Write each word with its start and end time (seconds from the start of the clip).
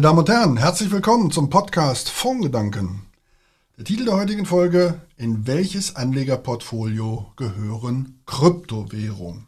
Meine 0.00 0.08
Damen 0.08 0.18
und 0.20 0.30
Herren, 0.30 0.56
herzlich 0.56 0.90
willkommen 0.90 1.30
zum 1.30 1.50
Podcast 1.50 2.08
Fondgedanken. 2.08 3.02
Der 3.76 3.84
Titel 3.84 4.06
der 4.06 4.16
heutigen 4.16 4.46
Folge: 4.46 5.02
In 5.18 5.46
welches 5.46 5.94
Anlegerportfolio 5.94 7.26
gehören 7.36 8.18
Kryptowährungen? 8.24 9.46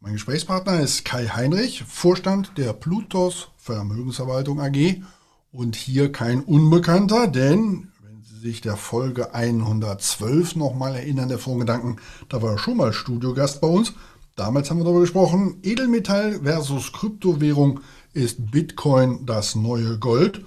Mein 0.00 0.12
Gesprächspartner 0.12 0.80
ist 0.80 1.06
Kai 1.06 1.28
Heinrich, 1.28 1.82
Vorstand 1.82 2.58
der 2.58 2.74
Plutos 2.74 3.52
Vermögensverwaltung 3.56 4.60
AG 4.60 5.02
und 5.50 5.76
hier 5.76 6.12
kein 6.12 6.42
Unbekannter, 6.42 7.26
denn 7.26 7.88
wenn 8.02 8.22
Sie 8.22 8.40
sich 8.40 8.60
der 8.60 8.76
Folge 8.76 9.32
112 9.32 10.56
nochmal 10.56 10.94
erinnern, 10.94 11.30
der 11.30 11.38
Fondgedanken, 11.38 12.00
da 12.28 12.42
war 12.42 12.52
er 12.52 12.58
schon 12.58 12.76
mal 12.76 12.92
Studiogast 12.92 13.62
bei 13.62 13.68
uns. 13.68 13.94
Damals 14.36 14.68
haben 14.68 14.76
wir 14.76 14.84
darüber 14.84 15.00
gesprochen, 15.00 15.60
Edelmetall 15.62 16.40
versus 16.42 16.92
Kryptowährung 16.92 17.80
ist 18.14 18.50
Bitcoin 18.50 19.26
das 19.26 19.54
neue 19.54 19.98
Gold. 19.98 20.42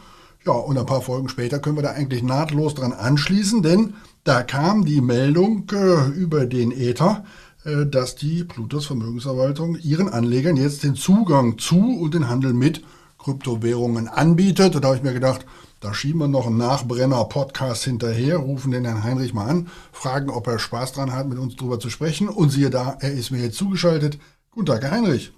Ja, 0.45 0.53
und 0.53 0.77
ein 0.77 0.85
paar 0.85 1.01
Folgen 1.01 1.29
später 1.29 1.59
können 1.59 1.75
wir 1.75 1.83
da 1.83 1.91
eigentlich 1.91 2.23
nahtlos 2.23 2.73
dran 2.73 2.93
anschließen, 2.93 3.61
denn 3.61 3.95
da 4.23 4.43
kam 4.43 4.85
die 4.85 5.01
Meldung 5.01 5.69
äh, 5.71 6.09
über 6.09 6.45
den 6.45 6.71
Ether, 6.71 7.25
äh, 7.65 7.85
dass 7.85 8.15
die 8.15 8.43
Plutos 8.43 8.85
Vermögensverwaltung 8.85 9.77
ihren 9.77 10.09
Anlegern 10.09 10.55
jetzt 10.55 10.83
den 10.83 10.95
Zugang 10.95 11.57
zu 11.57 11.77
und 11.77 12.13
den 12.13 12.29
Handel 12.29 12.53
mit 12.53 12.83
Kryptowährungen 13.17 14.07
anbietet. 14.07 14.75
Und 14.75 14.83
da 14.83 14.87
habe 14.87 14.97
ich 14.97 15.03
mir 15.03 15.13
gedacht, 15.13 15.45
da 15.79 15.93
schieben 15.93 16.19
wir 16.21 16.27
noch 16.27 16.47
einen 16.47 16.57
Nachbrenner-Podcast 16.57 17.83
hinterher, 17.83 18.37
rufen 18.37 18.71
den 18.71 18.85
Herrn 18.85 19.03
Heinrich 19.03 19.33
mal 19.33 19.47
an, 19.47 19.67
fragen, 19.91 20.29
ob 20.29 20.47
er 20.47 20.59
Spaß 20.59 20.93
dran 20.93 21.13
hat, 21.13 21.27
mit 21.27 21.37
uns 21.37 21.55
drüber 21.55 21.79
zu 21.79 21.89
sprechen. 21.89 22.29
Und 22.29 22.49
siehe 22.49 22.69
da, 22.69 22.97
er 22.99 23.11
ist 23.11 23.31
mir 23.31 23.43
jetzt 23.43 23.57
zugeschaltet. 23.57 24.17
Guten 24.51 24.67
Tag, 24.67 24.83
Herr 24.83 24.91
Heinrich. 24.91 25.33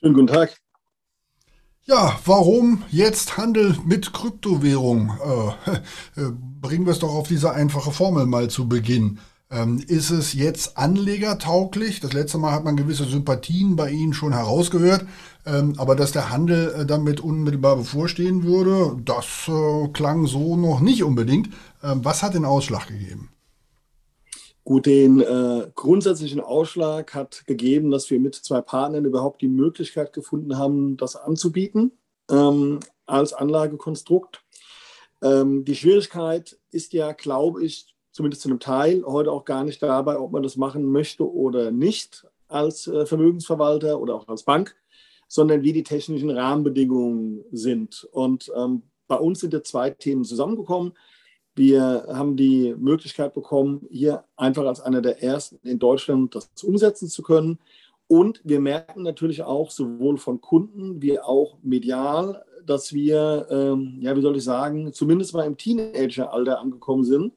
Schönen 0.00 0.14
guten 0.14 0.26
Tag. 0.26 0.61
Ja, 1.84 2.16
warum 2.26 2.84
jetzt 2.92 3.36
Handel 3.36 3.76
mit 3.84 4.12
Kryptowährung? 4.12 5.10
Äh, 5.66 5.70
äh, 6.20 6.30
bringen 6.60 6.86
wir 6.86 6.92
es 6.92 7.00
doch 7.00 7.12
auf 7.12 7.26
diese 7.26 7.52
einfache 7.52 7.90
Formel 7.90 8.26
mal 8.26 8.48
zu 8.48 8.68
Beginn. 8.68 9.18
Ähm, 9.50 9.82
ist 9.88 10.10
es 10.10 10.32
jetzt 10.32 10.78
anlegertauglich? 10.78 11.98
Das 11.98 12.12
letzte 12.12 12.38
Mal 12.38 12.52
hat 12.52 12.62
man 12.62 12.76
gewisse 12.76 13.04
Sympathien 13.04 13.74
bei 13.74 13.90
Ihnen 13.90 14.12
schon 14.12 14.32
herausgehört, 14.32 15.06
ähm, 15.44 15.74
aber 15.76 15.96
dass 15.96 16.12
der 16.12 16.30
Handel 16.30 16.72
äh, 16.72 16.86
damit 16.86 17.18
unmittelbar 17.18 17.76
bevorstehen 17.76 18.44
würde, 18.44 18.96
das 19.04 19.48
äh, 19.48 19.88
klang 19.88 20.28
so 20.28 20.56
noch 20.56 20.78
nicht 20.78 21.02
unbedingt. 21.02 21.48
Ähm, 21.82 22.04
was 22.04 22.22
hat 22.22 22.34
den 22.34 22.44
Ausschlag 22.44 22.86
gegeben? 22.86 23.30
Gut, 24.64 24.86
den 24.86 25.20
äh, 25.20 25.70
grundsätzlichen 25.74 26.40
Ausschlag 26.40 27.14
hat 27.14 27.46
gegeben, 27.46 27.90
dass 27.90 28.10
wir 28.10 28.20
mit 28.20 28.36
zwei 28.36 28.60
Partnern 28.60 29.04
überhaupt 29.04 29.42
die 29.42 29.48
Möglichkeit 29.48 30.12
gefunden 30.12 30.56
haben, 30.56 30.96
das 30.96 31.16
anzubieten 31.16 31.90
ähm, 32.30 32.78
als 33.06 33.32
Anlagekonstrukt. 33.32 34.44
Ähm, 35.20 35.64
die 35.64 35.74
Schwierigkeit 35.74 36.58
ist 36.70 36.92
ja, 36.92 37.12
glaube 37.12 37.64
ich, 37.64 37.92
zumindest 38.12 38.42
zu 38.42 38.50
einem 38.50 38.60
Teil 38.60 39.02
heute 39.04 39.32
auch 39.32 39.44
gar 39.44 39.64
nicht 39.64 39.82
dabei, 39.82 40.18
ob 40.18 40.30
man 40.30 40.44
das 40.44 40.56
machen 40.56 40.84
möchte 40.84 41.28
oder 41.28 41.72
nicht 41.72 42.24
als 42.46 42.86
äh, 42.86 43.04
Vermögensverwalter 43.04 44.00
oder 44.00 44.14
auch 44.14 44.28
als 44.28 44.44
Bank, 44.44 44.76
sondern 45.26 45.62
wie 45.62 45.72
die 45.72 45.82
technischen 45.82 46.30
Rahmenbedingungen 46.30 47.44
sind. 47.50 48.06
Und 48.12 48.52
ähm, 48.54 48.82
bei 49.08 49.16
uns 49.16 49.40
sind 49.40 49.54
ja 49.54 49.62
zwei 49.62 49.90
Themen 49.90 50.24
zusammengekommen. 50.24 50.92
Wir 51.54 52.06
haben 52.08 52.36
die 52.36 52.74
Möglichkeit 52.78 53.34
bekommen, 53.34 53.86
hier 53.90 54.24
einfach 54.36 54.64
als 54.64 54.80
einer 54.80 55.02
der 55.02 55.22
ersten 55.22 55.58
in 55.66 55.78
Deutschland 55.78 56.34
das 56.34 56.50
umsetzen 56.62 57.08
zu 57.08 57.22
können. 57.22 57.58
Und 58.06 58.40
wir 58.44 58.60
merken 58.60 59.02
natürlich 59.02 59.42
auch 59.42 59.70
sowohl 59.70 60.18
von 60.18 60.40
Kunden 60.40 61.00
wie 61.02 61.18
auch 61.18 61.58
medial, 61.62 62.44
dass 62.64 62.92
wir, 62.92 63.46
ähm, 63.50 63.98
ja, 64.00 64.16
wie 64.16 64.20
soll 64.20 64.36
ich 64.36 64.44
sagen, 64.44 64.92
zumindest 64.92 65.34
mal 65.34 65.46
im 65.46 65.56
Teenageralter 65.56 66.60
angekommen 66.60 67.04
sind, 67.04 67.32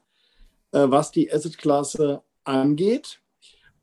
äh, 0.71 0.85
was 0.89 1.11
die 1.11 1.31
Assetklasse 1.31 2.21
angeht. 2.43 3.19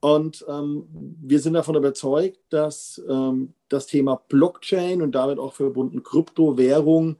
Und 0.01 0.45
ähm, 0.49 0.89
wir 1.23 1.41
sind 1.41 1.55
davon 1.55 1.77
überzeugt, 1.77 2.39
dass 2.51 3.01
ähm, 3.09 3.55
das 3.69 3.87
Thema 3.87 4.21
Blockchain 4.29 5.01
und 5.01 5.13
damit 5.13 5.39
auch 5.39 5.53
verbunden 5.53 6.03
Kryptowährung 6.03 7.17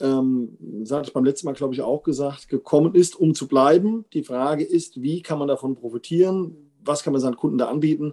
ähm, 0.00 0.56
das 0.60 0.90
hatte 0.92 1.08
ich 1.08 1.14
beim 1.14 1.24
letzten 1.24 1.46
Mal, 1.46 1.54
glaube 1.54 1.74
ich, 1.74 1.82
auch 1.82 2.02
gesagt, 2.02 2.48
gekommen 2.48 2.94
ist, 2.94 3.16
um 3.16 3.34
zu 3.34 3.48
bleiben. 3.48 4.04
Die 4.12 4.22
Frage 4.22 4.64
ist, 4.64 5.00
wie 5.02 5.22
kann 5.22 5.38
man 5.38 5.48
davon 5.48 5.74
profitieren? 5.74 6.72
Was 6.84 7.02
kann 7.02 7.12
man 7.12 7.22
seinen 7.22 7.36
Kunden 7.36 7.58
da 7.58 7.68
anbieten? 7.68 8.12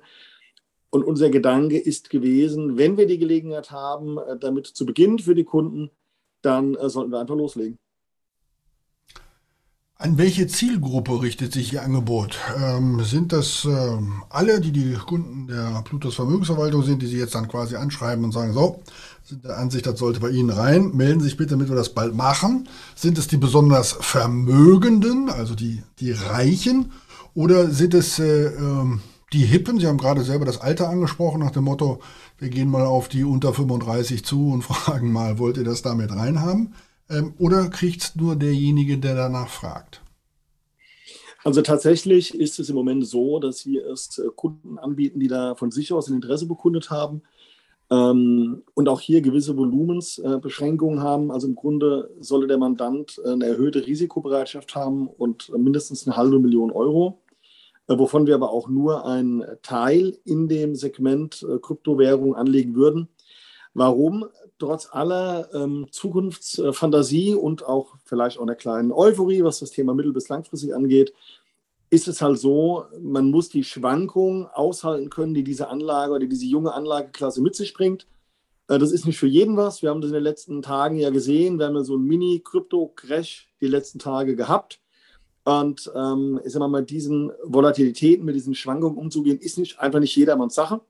Und 0.90 1.04
unser 1.04 1.30
Gedanke 1.30 1.78
ist 1.78 2.10
gewesen, 2.10 2.78
wenn 2.78 2.98
wir 2.98 3.08
die 3.08 3.18
Gelegenheit 3.18 3.72
haben, 3.72 4.18
äh, 4.18 4.38
damit 4.40 4.68
zu 4.68 4.86
beginnen 4.86 5.20
für 5.20 5.36
die 5.36 5.44
Kunden, 5.44 5.90
dann 6.42 6.76
äh, 6.76 6.90
sollten 6.90 7.12
wir 7.12 7.20
einfach 7.20 7.36
loslegen. 7.36 7.78
An 9.96 10.18
welche 10.18 10.48
Zielgruppe 10.48 11.22
richtet 11.22 11.54
sich 11.54 11.72
Ihr 11.72 11.82
Angebot? 11.82 12.38
Ähm, 12.58 13.02
sind 13.06 13.32
das 13.32 13.64
ähm, 13.64 14.24
alle, 14.30 14.60
die 14.60 14.72
die 14.72 14.96
Kunden 14.96 15.48
der 15.48 15.82
Plutos 15.86 16.16
Vermögensverwaltung 16.16 16.84
sind, 16.84 17.02
die 17.02 17.08
Sie 17.08 17.20
jetzt 17.20 17.36
dann 17.36 17.48
quasi 17.48 17.78
anschreiben 17.78 18.26
und 18.26 18.34
sagen, 18.34 18.52
so, 18.54 18.82
sind 19.24 19.46
der 19.46 19.58
Ansicht, 19.58 19.86
das 19.86 20.00
sollte 20.00 20.20
bei 20.20 20.30
Ihnen 20.30 20.50
rein, 20.50 20.92
melden 20.94 21.22
Sie 21.22 21.28
sich 21.28 21.38
bitte, 21.38 21.52
damit 21.52 21.70
wir 21.70 21.76
das 21.76 21.94
bald 21.94 22.14
machen. 22.14 22.68
Sind 22.96 23.18
es 23.18 23.28
die 23.28 23.38
besonders 23.38 23.94
Vermögenden, 23.94 25.30
also 25.30 25.56
die, 25.56 25.82
die 26.00 26.12
Reichen, 26.12 26.92
oder 27.34 27.70
sind 27.70 27.94
es 27.94 28.20
äh, 28.20 28.48
ähm, 28.48 29.02
die 29.32 29.46
Hippen? 29.46 29.80
Sie 29.80 29.88
haben 29.88 29.98
gerade 29.98 30.24
selber 30.24 30.46
das 30.46 30.60
Alter 30.60 30.90
angesprochen, 30.90 31.40
nach 31.40 31.52
dem 31.52 31.64
Motto, 31.64 32.02
wir 32.38 32.50
gehen 32.50 32.70
mal 32.70 32.86
auf 32.86 33.08
die 33.08 33.24
unter 33.24 33.54
35 33.54 34.26
zu 34.26 34.52
und 34.52 34.62
fragen 34.64 35.12
mal, 35.12 35.40
wollt 35.40 35.58
ihr 35.58 35.64
das 35.64 35.82
damit 35.82 36.12
reinhaben? 36.12 36.76
Ähm, 37.10 37.34
oder 37.38 37.70
kriegt 37.70 38.02
es 38.04 38.16
nur 38.16 38.36
derjenige, 38.36 38.98
der 38.98 39.16
danach 39.16 39.48
fragt? 39.48 40.02
Also 41.46 41.62
tatsächlich 41.62 42.38
ist 42.38 42.60
es 42.60 42.70
im 42.70 42.76
Moment 42.76 43.06
so, 43.06 43.40
dass 43.40 43.66
wir 43.66 43.86
erst 43.86 44.20
äh, 44.20 44.24
Kunden 44.36 44.78
anbieten, 44.78 45.20
die 45.20 45.28
da 45.28 45.56
von 45.56 45.72
sich 45.72 45.94
aus 45.94 46.10
ein 46.10 46.16
Interesse 46.16 46.46
bekundet 46.46 46.90
haben 46.90 47.22
ähm, 47.90 48.64
und 48.74 48.90
auch 48.90 49.00
hier 49.00 49.22
gewisse 49.22 49.58
Volumensbeschränkungen 49.58 51.00
äh, 51.00 51.02
haben. 51.02 51.32
Also 51.32 51.48
im 51.48 51.56
Grunde 51.56 52.10
sollte 52.20 52.48
der 52.48 52.58
Mandant 52.58 53.20
äh, 53.24 53.32
eine 53.32 53.46
erhöhte 53.46 53.86
Risikobereitschaft 53.86 54.76
haben 54.76 55.08
und 55.08 55.52
mindestens 55.58 56.08
eine 56.08 56.18
halbe 56.18 56.40
Million 56.40 56.72
Euro, 56.72 57.22
äh, 57.88 57.98
wovon 57.98 58.28
wir 58.28 58.36
aber 58.36 58.52
auch 58.52 58.68
nur 58.68 59.06
einen 59.06 59.44
Teil 59.62 60.18
in 60.26 60.48
dem 60.48 60.76
Segment 60.76 61.46
äh, 61.48 61.60
Kryptowährung 61.60 62.36
anlegen 62.36 62.76
würden. 62.76 63.10
Warum? 63.76 64.26
trotz 64.60 64.88
aller 64.92 65.50
ähm, 65.54 65.88
Zukunftsfantasie 65.92 67.36
und 67.36 67.66
auch 67.66 67.96
vielleicht 68.06 68.38
auch 68.38 68.44
einer 68.44 68.56
kleinen 68.56 68.92
Euphorie, 68.92 69.44
was 69.44 69.60
das 69.60 69.72
Thema 69.72 69.94
mittel- 69.94 70.14
bis 70.14 70.30
langfristig 70.30 70.74
angeht, 70.74 71.14
ist 71.94 72.08
es 72.08 72.24
halt 72.24 72.40
so, 72.40 72.86
man 73.00 73.30
muss 73.30 73.50
die 73.50 73.64
Schwankungen 73.64 74.48
aushalten 74.48 75.12
können, 75.12 75.36
die 75.36 75.44
diese 75.44 75.68
Anlage 75.68 76.14
oder 76.14 76.26
diese 76.26 76.48
junge 76.48 76.74
Anlageklasse 76.74 77.40
mit 77.40 77.56
sich 77.56 77.76
bringt. 77.76 78.08
Äh, 78.68 78.80
das 78.80 78.92
ist 78.92 79.06
nicht 79.06 79.20
für 79.20 79.28
jeden 79.28 79.58
was. 79.58 79.84
Wir 79.84 79.92
haben 79.92 80.02
das 80.02 80.10
in 80.10 80.16
den 80.16 80.24
letzten 80.24 80.64
Tagen 80.64 80.98
ja 80.98 81.12
gesehen. 81.12 81.60
Wir 81.60 81.68
haben 81.68 81.76
ja 81.76 81.84
so 81.84 81.94
einen 81.94 82.06
Mini-Krypto-Crash 82.06 83.48
die 83.62 83.68
letzten 83.68 84.00
Tage 84.00 84.36
gehabt. 84.36 84.82
Und 85.44 85.92
ähm, 85.94 86.42
ich 86.44 86.54
sag 86.54 86.62
mal, 86.62 86.68
mit 86.68 86.90
diesen 86.90 87.32
Volatilitäten, 87.44 88.26
mit 88.26 88.34
diesen 88.34 88.56
Schwankungen 88.56 88.98
umzugehen, 88.98 89.38
ist 89.38 89.60
nicht 89.60 89.80
einfach 89.80 90.00
nicht 90.00 90.16
jedermanns 90.16 90.56
Sache. 90.56 90.82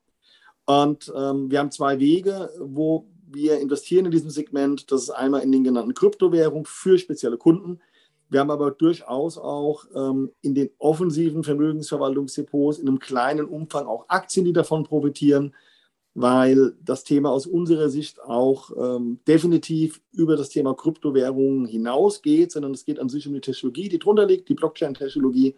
Und 0.66 1.12
ähm, 1.14 1.52
wir 1.52 1.59
haben 1.59 1.72
zwei 1.72 2.00
Wege, 2.00 2.50
wo 2.59 3.09
wir 3.28 3.59
investieren 3.59 4.05
in 4.05 4.11
diesem 4.11 4.29
Segment. 4.29 4.90
Das 4.90 5.03
ist 5.03 5.09
einmal 5.09 5.41
in 5.41 5.52
den 5.52 5.66
genannten 5.66 5.96
Kryptowährungen 5.96 6.66
für 6.66 6.97
spezielle 6.97 7.38
Kunden. 7.38 7.82
Wir 8.34 8.40
haben 8.40 8.50
aber 8.50 8.72
durchaus 8.72 9.38
auch 9.38 9.85
ähm, 9.96 10.32
in 10.41 10.56
den 10.56 10.72
offensiven 10.80 11.44
Vermögensverwaltungsdepots 11.44 12.80
in 12.80 12.88
einem 12.88 12.97
kleinen 12.97 13.46
Umfang 13.46 13.85
auch 13.85 14.06
Aktien, 14.09 14.44
die 14.44 14.53
davon 14.53 14.85
profitieren, 14.85 15.53
weil 16.16 16.76
das 16.84 17.03
Thema 17.03 17.30
aus 17.30 17.46
unserer 17.46 17.90
Sicht 17.90 18.20
auch 18.24 18.72
ähm, 18.76 19.20
definitiv 19.28 20.02
über 20.14 20.35
das 20.35 20.50
Thema 20.50 20.74
Kryptowährungen 20.74 21.68
hinausgeht, 21.68 22.52
sondern 22.52 22.72
es 22.72 22.85
geht 22.85 23.00
an 23.00 23.08
sich 23.08 23.28
um 23.28 23.35
die 23.35 23.41
Technologie, 23.41 23.88
die 23.88 24.00
drunter 24.00 24.26
liegt, 24.26 24.50
die 24.50 24.56
Blockchain-Technologie. 24.56 25.56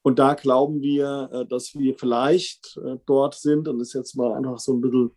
Und 0.00 0.18
da 0.18 0.32
glauben 0.32 0.80
wir, 0.80 1.28
äh, 1.30 1.46
dass 1.46 1.74
wir 1.74 1.94
vielleicht 1.96 2.78
äh, 2.78 2.96
dort 3.04 3.34
sind 3.34 3.68
und 3.68 3.78
das 3.78 3.88
ist 3.88 3.94
jetzt 3.94 4.16
mal 4.16 4.32
einfach 4.32 4.58
so 4.58 4.72
ein 4.72 4.80
bisschen 4.80 5.10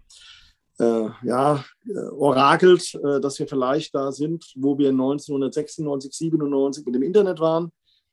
äh, 0.80 1.10
ja, 1.24 1.64
äh, 1.88 2.00
orakelt, 2.12 2.96
äh, 2.96 3.20
dass 3.20 3.38
wir 3.40 3.48
vielleicht 3.48 3.94
da 3.94 4.12
sind, 4.12 4.54
wo 4.56 4.78
wir 4.78 4.90
1996, 4.90 6.14
97 6.14 6.86
mit 6.86 6.96
dem 6.96 7.04
Internet 7.04 7.40
waren. 7.40 7.72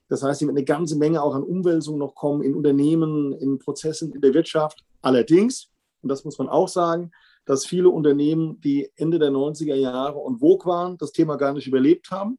Das 0.08 0.22
heißt, 0.22 0.40
hier 0.40 0.48
wird 0.48 0.56
eine 0.56 0.64
ganze 0.64 0.96
Menge 0.96 1.22
auch 1.22 1.34
an 1.34 1.42
Umwälzungen 1.42 1.98
noch 1.98 2.14
kommen 2.14 2.42
in 2.42 2.54
Unternehmen, 2.54 3.32
in 3.32 3.58
Prozessen, 3.58 4.12
in 4.12 4.20
der 4.20 4.34
Wirtschaft. 4.34 4.84
Allerdings, 5.02 5.68
und 6.02 6.08
das 6.08 6.24
muss 6.24 6.38
man 6.38 6.48
auch 6.48 6.68
sagen, 6.68 7.10
dass 7.44 7.66
viele 7.66 7.88
Unternehmen, 7.88 8.60
die 8.60 8.90
Ende 8.96 9.18
der 9.18 9.30
90er 9.30 9.74
Jahre 9.74 10.18
und 10.18 10.40
vogue 10.40 10.66
waren, 10.66 10.98
das 10.98 11.12
Thema 11.12 11.36
gar 11.36 11.52
nicht 11.52 11.68
überlebt 11.68 12.10
haben, 12.10 12.38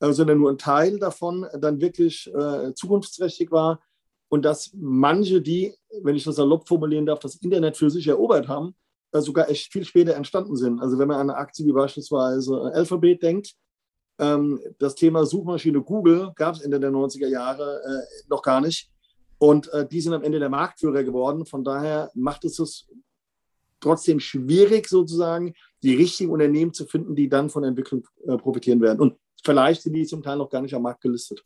äh, 0.00 0.12
sondern 0.12 0.38
nur 0.38 0.50
ein 0.50 0.58
Teil 0.58 0.98
davon 0.98 1.46
dann 1.60 1.80
wirklich 1.80 2.30
äh, 2.32 2.72
zukunftsträchtig 2.74 3.50
war. 3.50 3.80
Und 4.28 4.44
dass 4.44 4.72
manche, 4.74 5.40
die, 5.40 5.74
wenn 6.02 6.16
ich 6.16 6.24
das 6.24 6.36
salopp 6.36 6.66
formulieren 6.66 7.06
darf, 7.06 7.20
das 7.20 7.36
Internet 7.36 7.76
für 7.76 7.90
sich 7.90 8.06
erobert 8.08 8.48
haben, 8.48 8.74
sogar 9.22 9.48
echt 9.48 9.72
viel 9.72 9.84
später 9.84 10.14
entstanden 10.14 10.56
sind. 10.56 10.80
Also 10.80 10.98
wenn 10.98 11.08
man 11.08 11.18
an 11.18 11.30
eine 11.30 11.38
Aktie 11.38 11.66
wie 11.66 11.72
beispielsweise 11.72 12.72
Alphabet 12.74 13.22
denkt, 13.22 13.54
ähm, 14.18 14.60
das 14.78 14.94
Thema 14.94 15.26
Suchmaschine 15.26 15.82
Google 15.82 16.32
gab 16.34 16.54
es 16.54 16.62
Ende 16.62 16.80
der 16.80 16.90
90er 16.90 17.28
Jahre 17.28 17.80
äh, 17.84 18.28
noch 18.28 18.42
gar 18.42 18.60
nicht. 18.60 18.90
Und 19.38 19.68
äh, 19.72 19.86
die 19.86 20.00
sind 20.00 20.14
am 20.14 20.22
Ende 20.22 20.38
der 20.38 20.48
Marktführer 20.48 21.04
geworden. 21.04 21.44
Von 21.44 21.62
daher 21.62 22.10
macht 22.14 22.44
es 22.44 22.58
es 22.58 22.88
trotzdem 23.80 24.20
schwierig, 24.20 24.88
sozusagen, 24.88 25.54
die 25.82 25.94
richtigen 25.94 26.30
Unternehmen 26.30 26.72
zu 26.72 26.86
finden, 26.86 27.14
die 27.14 27.28
dann 27.28 27.50
von 27.50 27.62
der 27.62 27.70
Entwicklung 27.70 28.06
äh, 28.26 28.36
profitieren 28.38 28.80
werden. 28.80 29.00
Und 29.00 29.18
vielleicht 29.44 29.82
sind 29.82 29.92
die 29.92 30.06
zum 30.06 30.22
Teil 30.22 30.38
noch 30.38 30.48
gar 30.48 30.62
nicht 30.62 30.74
am 30.74 30.82
Markt 30.82 31.02
gelistet. 31.02 31.44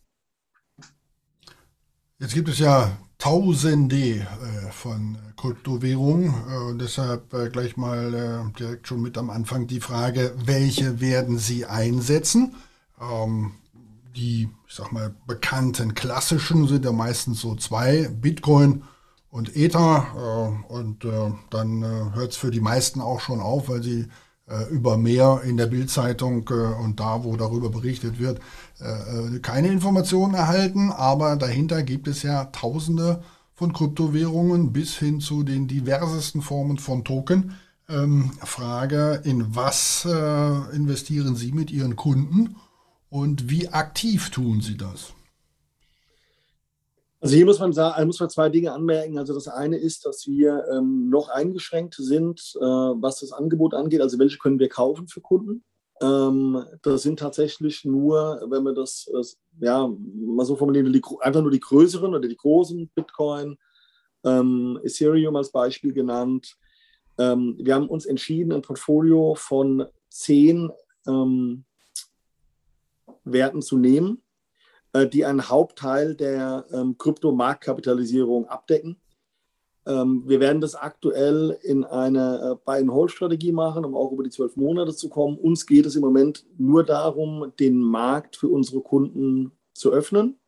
Jetzt 2.18 2.34
gibt 2.34 2.48
es 2.48 2.58
ja 2.58 2.96
Tausende 3.20 4.20
äh, 4.20 4.26
von 4.72 5.18
Kryptowährungen. 5.36 6.28
Äh, 6.28 6.78
deshalb 6.80 7.34
äh, 7.34 7.50
gleich 7.50 7.76
mal 7.76 8.50
direkt 8.58 8.88
schon 8.88 9.02
mit 9.02 9.18
am 9.18 9.28
Anfang 9.28 9.66
die 9.66 9.80
Frage, 9.80 10.34
welche 10.42 11.00
werden 11.02 11.36
Sie 11.36 11.66
einsetzen? 11.66 12.54
Ähm, 12.98 13.52
die, 14.16 14.48
ich 14.66 14.74
sag 14.74 14.90
mal, 14.90 15.14
bekannten 15.26 15.92
klassischen 15.92 16.66
sind 16.66 16.86
ja 16.86 16.92
meistens 16.92 17.42
so 17.42 17.54
zwei, 17.56 18.08
Bitcoin 18.08 18.84
und 19.30 19.54
Ether. 19.54 20.64
Und 20.68 21.06
dann 21.50 21.84
hört 22.14 22.32
es 22.32 22.36
für 22.36 22.50
die 22.50 22.60
meisten 22.60 23.00
auch 23.00 23.20
schon 23.20 23.38
auf, 23.38 23.68
weil 23.68 23.84
sie 23.84 24.08
über 24.70 24.96
mehr 24.96 25.42
in 25.44 25.56
der 25.56 25.66
Bildzeitung 25.66 26.48
und 26.48 26.98
da, 26.98 27.24
wo 27.24 27.36
darüber 27.36 27.70
berichtet 27.70 28.18
wird, 28.18 28.40
keine 29.42 29.68
Informationen 29.68 30.34
erhalten. 30.34 30.90
Aber 30.90 31.36
dahinter 31.36 31.82
gibt 31.82 32.08
es 32.08 32.22
ja 32.22 32.46
Tausende 32.46 33.22
von 33.60 33.74
Kryptowährungen 33.74 34.72
bis 34.72 34.96
hin 34.96 35.20
zu 35.20 35.42
den 35.42 35.68
diversesten 35.68 36.40
Formen 36.40 36.78
von 36.78 37.04
Token. 37.04 37.52
Ähm, 37.90 38.30
Frage, 38.42 39.20
in 39.24 39.54
was 39.54 40.06
äh, 40.06 40.74
investieren 40.74 41.36
Sie 41.36 41.52
mit 41.52 41.70
Ihren 41.70 41.94
Kunden 41.94 42.56
und 43.10 43.50
wie 43.50 43.68
aktiv 43.68 44.30
tun 44.30 44.62
Sie 44.62 44.78
das? 44.78 45.12
Also 47.20 47.36
hier 47.36 47.44
muss 47.44 47.58
man 47.58 47.72
sagen, 47.74 48.06
muss 48.06 48.20
man 48.20 48.30
zwei 48.30 48.48
Dinge 48.48 48.72
anmerken. 48.72 49.18
Also 49.18 49.34
das 49.34 49.46
eine 49.46 49.76
ist, 49.76 50.06
dass 50.06 50.26
wir 50.26 50.64
ähm, 50.72 51.10
noch 51.10 51.28
eingeschränkt 51.28 51.94
sind, 51.94 52.40
äh, 52.56 52.64
was 52.64 53.20
das 53.20 53.32
Angebot 53.32 53.74
angeht. 53.74 54.00
Also 54.00 54.18
welche 54.18 54.38
können 54.38 54.58
wir 54.58 54.70
kaufen 54.70 55.06
für 55.06 55.20
Kunden? 55.20 55.62
Ähm, 56.00 56.64
das 56.80 57.02
sind 57.02 57.18
tatsächlich 57.18 57.84
nur, 57.84 58.42
wenn 58.48 58.62
wir 58.62 58.72
das, 58.72 59.08
das 59.12 59.38
ja, 59.60 59.86
mal 59.86 60.46
so 60.46 60.56
formulieren, 60.56 60.90
die, 60.92 61.02
einfach 61.20 61.42
nur 61.42 61.50
die 61.50 61.60
größeren 61.60 62.14
oder 62.14 62.26
die 62.26 62.36
großen 62.36 62.90
Bitcoin, 62.94 63.58
ähm, 64.24 64.80
Ethereum 64.82 65.36
als 65.36 65.52
Beispiel 65.52 65.92
genannt. 65.92 66.56
Ähm, 67.18 67.56
wir 67.58 67.74
haben 67.74 67.88
uns 67.88 68.06
entschieden, 68.06 68.52
ein 68.52 68.62
Portfolio 68.62 69.34
von 69.34 69.84
zehn 70.08 70.70
ähm, 71.06 71.64
Werten 73.24 73.60
zu 73.60 73.76
nehmen, 73.76 74.22
äh, 74.22 74.29
die 75.12 75.24
einen 75.24 75.48
Hauptteil 75.48 76.16
der 76.16 76.64
ähm, 76.72 76.98
Kryptomarktkapitalisierung 76.98 78.48
abdecken. 78.48 78.96
Ähm, 79.86 80.24
wir 80.26 80.40
werden 80.40 80.60
das 80.60 80.74
aktuell 80.74 81.58
in 81.62 81.84
einer 81.84 82.52
äh, 82.52 82.56
Buy-and-Hold-Strategie 82.64 83.52
machen, 83.52 83.84
um 83.84 83.94
auch 83.94 84.12
über 84.12 84.22
die 84.22 84.30
zwölf 84.30 84.56
Monate 84.56 84.94
zu 84.94 85.08
kommen. 85.08 85.38
Uns 85.38 85.66
geht 85.66 85.86
es 85.86 85.96
im 85.96 86.02
Moment 86.02 86.44
nur 86.58 86.84
darum, 86.84 87.52
den 87.58 87.80
Markt 87.80 88.36
für 88.36 88.48
unsere 88.48 88.80
Kunden 88.80 89.52
zu 89.72 89.90
öffnen. 89.90 90.38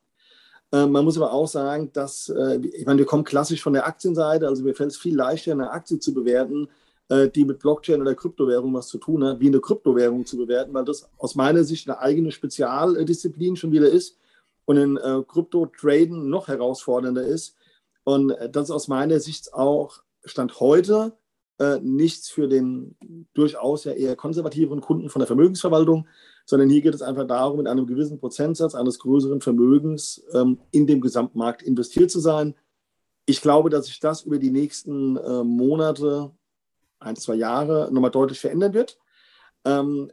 Äh, 0.71 0.87
man 0.87 1.05
muss 1.05 1.17
aber 1.17 1.33
auch 1.33 1.49
sagen, 1.49 1.91
dass, 1.93 2.29
äh, 2.29 2.59
ich 2.59 2.85
meine, 2.85 2.99
wir 2.99 3.07
kommen 3.07 3.25
klassisch 3.25 3.63
von 3.63 3.73
der 3.73 3.87
Aktienseite, 3.87 4.47
also 4.47 4.65
mir 4.65 4.75
fällt 4.75 4.91
es 4.91 4.99
viel 4.99 5.17
leichter, 5.17 5.53
eine 5.53 5.71
Aktie 5.71 5.99
zu 5.99 6.13
bewerten, 6.13 6.69
äh, 7.09 7.29
die 7.29 7.45
mit 7.45 7.59
Blockchain 7.59 8.03
oder 8.03 8.15
Kryptowährung 8.15 8.75
was 8.75 8.89
zu 8.89 8.99
tun 8.99 9.25
hat, 9.25 9.41
wie 9.41 9.49
eine 9.49 9.61
Kryptowährung 9.61 10.27
zu 10.27 10.37
bewerten, 10.37 10.75
weil 10.75 10.85
das 10.85 11.09
aus 11.17 11.35
meiner 11.35 11.65
Sicht 11.65 11.89
eine 11.89 12.01
eigene 12.01 12.31
Spezialdisziplin 12.33 13.57
schon 13.57 13.73
wieder 13.73 13.89
ist 13.89 14.19
und 14.65 14.77
in 14.77 14.97
Krypto-Traden 14.97 16.29
noch 16.29 16.49
herausfordernder 16.49 17.25
ist. 17.25 17.57
Und 18.05 18.35
das 18.51 18.65
ist 18.65 18.71
aus 18.71 18.89
meiner 18.89 19.21
Sicht 19.21 19.53
auch 19.55 20.03
Stand 20.25 20.61
heute 20.61 21.17
nichts 21.81 22.29
für 22.29 22.49
den 22.49 22.97
durchaus 23.35 23.85
ja 23.85 23.93
eher 23.93 24.17
konservativeren 24.17 24.81
Kunden 24.81 25.11
von 25.11 25.21
der 25.21 25.27
Vermögensverwaltung, 25.27 26.07
sondern 26.45 26.69
hier 26.69 26.83
geht 26.83 26.95
es 26.95 27.03
einfach 27.03 27.27
darum, 27.27 27.59
mit 27.59 27.69
einem 27.69 27.87
gewissen 27.87 28.19
Prozentsatz 28.19 28.75
eines 28.75 28.99
größeren 28.99 29.41
Vermögens 29.41 30.23
ähm, 30.33 30.59
in 30.71 30.87
dem 30.87 31.01
Gesamtmarkt 31.01 31.63
investiert 31.63 32.11
zu 32.11 32.21
sein. 32.21 32.55
Ich 33.27 33.41
glaube, 33.41 33.71
dass 33.71 33.87
sich 33.87 34.01
das 34.01 34.23
über 34.23 34.39
die 34.39 34.51
nächsten 34.51 35.17
äh, 35.17 35.45
Monate, 35.45 36.33
ein, 36.99 37.17
zwei 37.17 37.35
Jahre 37.35 37.89
nochmal 37.93 38.11
deutlich 38.11 38.41
verändern 38.41 38.75
wird. 38.75 38.99
Ähm, 39.65 40.11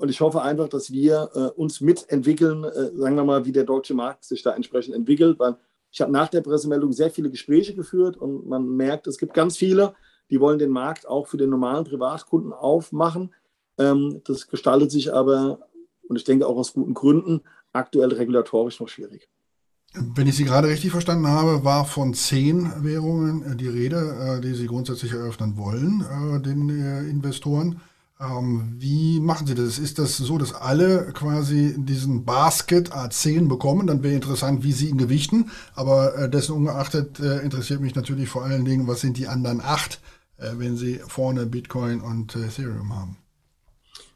und 0.00 0.08
ich 0.08 0.22
hoffe 0.22 0.40
einfach, 0.40 0.66
dass 0.66 0.90
wir 0.90 1.30
äh, 1.34 1.60
uns 1.60 1.82
mitentwickeln, 1.82 2.64
äh, 2.64 2.96
sagen 2.96 3.16
wir 3.16 3.24
mal, 3.24 3.44
wie 3.44 3.52
der 3.52 3.64
deutsche 3.64 3.92
Markt 3.92 4.24
sich 4.24 4.42
da 4.42 4.54
entsprechend 4.54 4.94
entwickelt. 4.94 5.38
Weil 5.38 5.56
ich 5.90 6.00
habe 6.00 6.10
nach 6.10 6.28
der 6.28 6.40
Pressemeldung 6.40 6.90
sehr 6.92 7.10
viele 7.10 7.30
Gespräche 7.30 7.74
geführt 7.74 8.16
und 8.16 8.46
man 8.46 8.66
merkt, 8.66 9.06
es 9.06 9.18
gibt 9.18 9.34
ganz 9.34 9.58
viele, 9.58 9.92
die 10.30 10.40
wollen 10.40 10.58
den 10.58 10.70
Markt 10.70 11.06
auch 11.06 11.26
für 11.26 11.36
den 11.36 11.50
normalen 11.50 11.84
Privatkunden 11.84 12.54
aufmachen. 12.54 13.34
Ähm, 13.76 14.22
das 14.24 14.48
gestaltet 14.48 14.90
sich 14.90 15.12
aber 15.12 15.68
und 16.08 16.16
ich 16.16 16.24
denke 16.24 16.46
auch 16.46 16.56
aus 16.56 16.72
guten 16.72 16.94
Gründen 16.94 17.42
aktuell 17.74 18.10
regulatorisch 18.14 18.80
noch 18.80 18.88
schwierig. 18.88 19.28
Wenn 19.92 20.26
ich 20.26 20.36
Sie 20.36 20.44
gerade 20.44 20.68
richtig 20.68 20.92
verstanden 20.92 21.26
habe, 21.26 21.62
war 21.62 21.84
von 21.84 22.14
zehn 22.14 22.72
Währungen 22.82 23.42
äh, 23.42 23.56
die 23.56 23.68
Rede, 23.68 24.38
äh, 24.38 24.40
die 24.40 24.54
Sie 24.54 24.66
grundsätzlich 24.66 25.12
eröffnen 25.12 25.58
wollen, 25.58 26.00
äh, 26.00 26.40
den 26.40 26.70
Investoren. 27.10 27.82
Ähm, 28.20 28.74
wie 28.76 29.18
machen 29.20 29.46
Sie 29.46 29.54
das? 29.54 29.78
Ist 29.78 29.98
das 29.98 30.16
so, 30.16 30.36
dass 30.36 30.54
alle 30.54 31.12
quasi 31.12 31.74
diesen 31.78 32.24
Basket 32.24 32.92
A10 32.92 33.48
bekommen? 33.48 33.86
Dann 33.86 34.02
wäre 34.02 34.14
interessant, 34.14 34.62
wie 34.62 34.72
Sie 34.72 34.88
ihn 34.88 34.98
gewichten. 34.98 35.50
Aber 35.74 36.28
dessen 36.28 36.54
ungeachtet 36.54 37.18
interessiert 37.18 37.80
mich 37.80 37.94
natürlich 37.94 38.28
vor 38.28 38.44
allen 38.44 38.64
Dingen, 38.64 38.86
was 38.86 39.00
sind 39.00 39.16
die 39.16 39.26
anderen 39.26 39.60
acht, 39.60 40.00
wenn 40.36 40.76
Sie 40.76 41.00
vorne 41.06 41.46
Bitcoin 41.46 42.00
und 42.00 42.36
Ethereum 42.36 42.94
haben? 42.94 43.16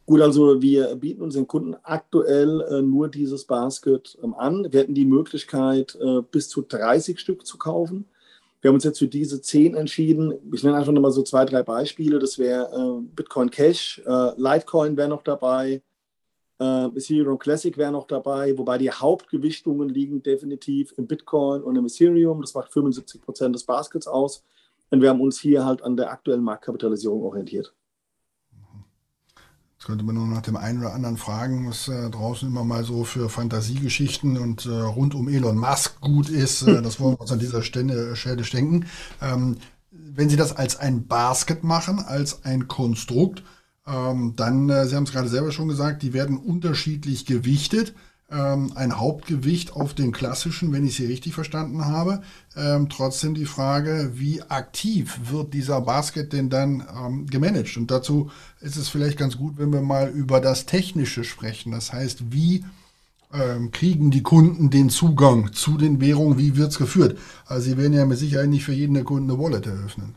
Gut, 0.07 0.21
also 0.21 0.61
wir 0.61 0.97
bieten 0.97 1.23
unseren 1.23 1.47
Kunden 1.47 1.77
aktuell 1.83 2.61
äh, 2.61 2.83
nur 2.83 3.09
dieses 3.09 3.47
Basket 3.47 4.19
ähm, 4.23 4.35
an. 4.35 4.67
Wir 4.71 4.81
hätten 4.81 4.95
die 4.95 5.07
Möglichkeit, 5.07 5.97
äh, 5.99 6.21
bis 6.21 6.51
zu 6.51 6.61
30 6.61 7.19
Stück 7.19 7.47
zu 7.47 7.57
kaufen. 7.57 8.05
Wir 8.65 8.71
haben 8.71 8.77
uns 8.77 8.85
jetzt 8.85 9.01
für 9.01 9.09
diese 9.09 9.43
10 9.43 9.75
entschieden. 9.75 10.33
Ich 10.51 10.65
nenne 10.65 10.79
einfach 10.79 10.91
nochmal 10.91 11.11
so 11.11 11.23
zwei, 11.23 11.45
drei 11.45 11.63
Beispiele. 11.63 12.19
Das 12.19 12.39
wäre 12.39 12.71
äh, 12.73 13.07
Bitcoin 13.15 13.51
Cash, 13.51 14.01
äh, 14.07 14.31
Litecoin 14.39 14.97
wäre 14.97 15.11
noch 15.11 15.23
dabei, 15.23 15.83
äh, 16.59 16.87
Ethereum 16.87 17.39
Classic 17.39 17.77
wäre 17.77 17.93
noch 17.93 18.07
dabei, 18.07 18.57
wobei 18.57 18.79
die 18.79 18.91
Hauptgewichtungen 18.91 19.91
liegen 19.91 20.23
definitiv 20.23 20.95
im 20.97 21.07
Bitcoin 21.07 21.63
und 21.63 21.77
im 21.77 21.85
Ethereum. 21.85 22.41
Das 22.41 22.55
macht 22.55 22.73
75 22.73 23.21
Prozent 23.21 23.55
des 23.55 23.65
Baskets 23.65 24.07
aus. 24.07 24.43
Und 24.89 25.03
wir 25.03 25.11
haben 25.11 25.21
uns 25.21 25.39
hier 25.39 25.67
halt 25.67 25.83
an 25.83 25.99
der 25.99 26.11
aktuellen 26.11 26.43
Marktkapitalisierung 26.43 27.23
orientiert. 27.23 27.75
Jetzt 29.85 29.89
könnte 29.89 30.05
man 30.07 30.15
nur 30.15 30.27
nach 30.27 30.41
dem 30.41 30.57
einen 30.57 30.79
oder 30.79 30.95
anderen 30.95 31.19
fragen, 31.19 31.69
was 31.69 31.89
äh, 31.89 32.09
draußen 32.09 32.49
immer 32.49 32.65
mal 32.65 32.85
so 32.85 33.05
für 33.05 33.29
Fantasiegeschichten 33.29 34.39
und 34.39 34.65
äh, 34.65 34.71
rund 34.71 35.15
um 35.15 35.29
Elon 35.29 35.59
Musk 35.59 36.01
gut 36.01 36.31
ist. 36.31 36.63
Äh, 36.63 36.81
das 36.81 37.01
wollen 37.01 37.17
wir 37.17 37.21
uns 37.21 37.33
an 37.33 37.39
dieser 37.39 37.61
Stelle, 37.61 38.17
Stelle 38.17 38.43
denken. 38.45 38.87
Ähm, 39.21 39.59
wenn 39.91 40.31
Sie 40.31 40.37
das 40.37 40.57
als 40.57 40.77
ein 40.77 41.07
Basket 41.07 41.65
machen, 41.65 41.99
als 41.99 42.47
ein 42.47 42.67
Konstrukt, 42.67 43.43
ähm, 43.87 44.33
dann, 44.37 44.71
äh, 44.71 44.87
Sie 44.87 44.97
haben 44.97 45.05
es 45.05 45.13
gerade 45.13 45.29
selber 45.29 45.53
schon 45.53 45.69
gesagt, 45.69 46.03
die 46.03 46.15
werden 46.15 46.39
unterschiedlich 46.39 47.27
gewichtet 47.27 47.95
ähm, 48.31 48.73
ein 48.75 48.99
Hauptgewicht 48.99 49.75
auf 49.75 49.95
den 49.95 50.13
klassischen, 50.13 50.73
wenn 50.73 50.87
ich 50.87 50.97
sie 50.97 51.07
richtig 51.07 51.35
verstanden 51.35 51.85
habe. 51.85 52.23
Ähm, 52.57 52.89
trotzdem 52.89 53.35
die 53.35 53.45
Frage, 53.45 54.13
wie 54.15 54.43
aktiv 54.43 55.19
wird 55.31 55.55
dieser 55.55 55.81
Basket 55.81 56.33
denn 56.33 56.51
dann 56.51 56.85
ähm, 56.97 57.27
gemanagt? 57.27 57.77
Und 57.77 57.91
dazu 57.91 58.31
ist 58.61 58.77
es 58.77 58.89
vielleicht 58.89 59.19
ganz 59.19 59.37
gut, 59.37 59.59
wenn 59.59 59.73
wir 59.73 59.83
mal 59.83 60.09
über 60.09 60.41
das 60.41 60.67
Technische 60.67 61.25
sprechen. 61.25 61.73
Das 61.73 61.93
heißt, 61.93 62.33
wie 62.33 62.65
ähm, 63.33 63.71
kriegen 63.71 64.11
die 64.11 64.23
Kunden 64.23 64.71
den 64.71 64.91
Zugang 64.91 65.53
zu 65.53 65.77
den 65.77 66.01
Währungen? 66.01 66.39
Wie 66.39 66.57
wird 66.57 66.71
es 66.71 66.79
geführt? 66.79 67.19
Also 67.47 67.71
sie 67.71 67.77
werden 67.77 67.93
ja 67.93 68.07
mit 68.07 68.19
Sicherheit 68.19 68.49
nicht 68.49 68.65
für 68.65 68.73
jeden 68.73 68.95
der 68.95 69.05
Kunden 69.05 69.31
eine 69.31 69.39
Wallet 69.39 69.67
eröffnen. 69.67 70.15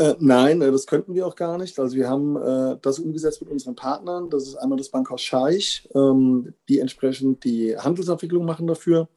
Äh, 0.00 0.16
nein, 0.18 0.62
äh, 0.62 0.72
das 0.72 0.86
könnten 0.86 1.14
wir 1.14 1.26
auch 1.26 1.36
gar 1.36 1.58
nicht. 1.58 1.78
Also 1.78 1.94
wir 1.94 2.08
haben 2.08 2.34
äh, 2.36 2.78
das 2.80 2.98
umgesetzt 2.98 3.42
mit 3.42 3.50
unseren 3.50 3.74
Partnern. 3.74 4.30
Das 4.30 4.44
ist 4.44 4.56
einmal 4.56 4.78
das 4.78 4.88
Bankhaus 4.88 5.20
Scheich, 5.20 5.86
ähm, 5.94 6.54
die 6.70 6.78
entsprechend 6.78 7.44
die 7.44 7.76
Handelsabwicklung 7.76 8.46
machen 8.46 8.66
dafür. 8.66 9.08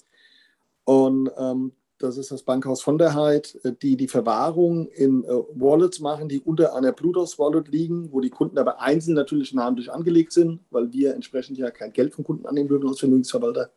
Und 0.84 1.32
ähm, 1.38 1.72
das 2.00 2.18
ist 2.18 2.32
das 2.32 2.44
Bankhaus 2.44 2.82
von 2.82 2.98
der 2.98 3.16
Heid, 3.16 3.58
äh, 3.63 3.72
die 3.82 3.96
die 3.96 4.10
Verwahrung 4.10 4.88
in 4.90 5.24
äh, 5.24 5.30
Wallets 5.56 6.02
machen, 6.02 6.28
die 6.28 6.42
unter 6.42 6.75
einer 6.75 6.92
Bluetooth-Wallet 6.92 7.70
liegen, 7.70 8.12
wo 8.12 8.20
die 8.20 8.30
Kunden 8.30 8.58
aber 8.58 8.82
einzeln 8.82 9.13
natürlich 9.13 9.54
namentlich 9.54 9.90
angelegt 9.90 10.34
sind, 10.34 10.60
weil 10.70 10.92
wir 10.92 11.13
entsprechend 11.13 11.58
ja 11.58 11.72
kein 11.72 11.94
Geld 11.94 12.13
von 12.13 12.25
Kunden 12.25 12.46
annehmen 12.46 12.68
dürfen 12.68 12.90
als 12.90 13.00
Vermögensverwalter. 13.00 13.72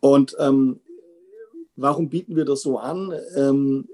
Und 0.00 0.36
ähm, 0.38 0.80
warum 1.76 2.10
bieten 2.10 2.36
wir 2.36 2.44
das 2.44 2.60
so 2.60 2.76
an? 2.76 3.14
Ähm, 3.34 3.88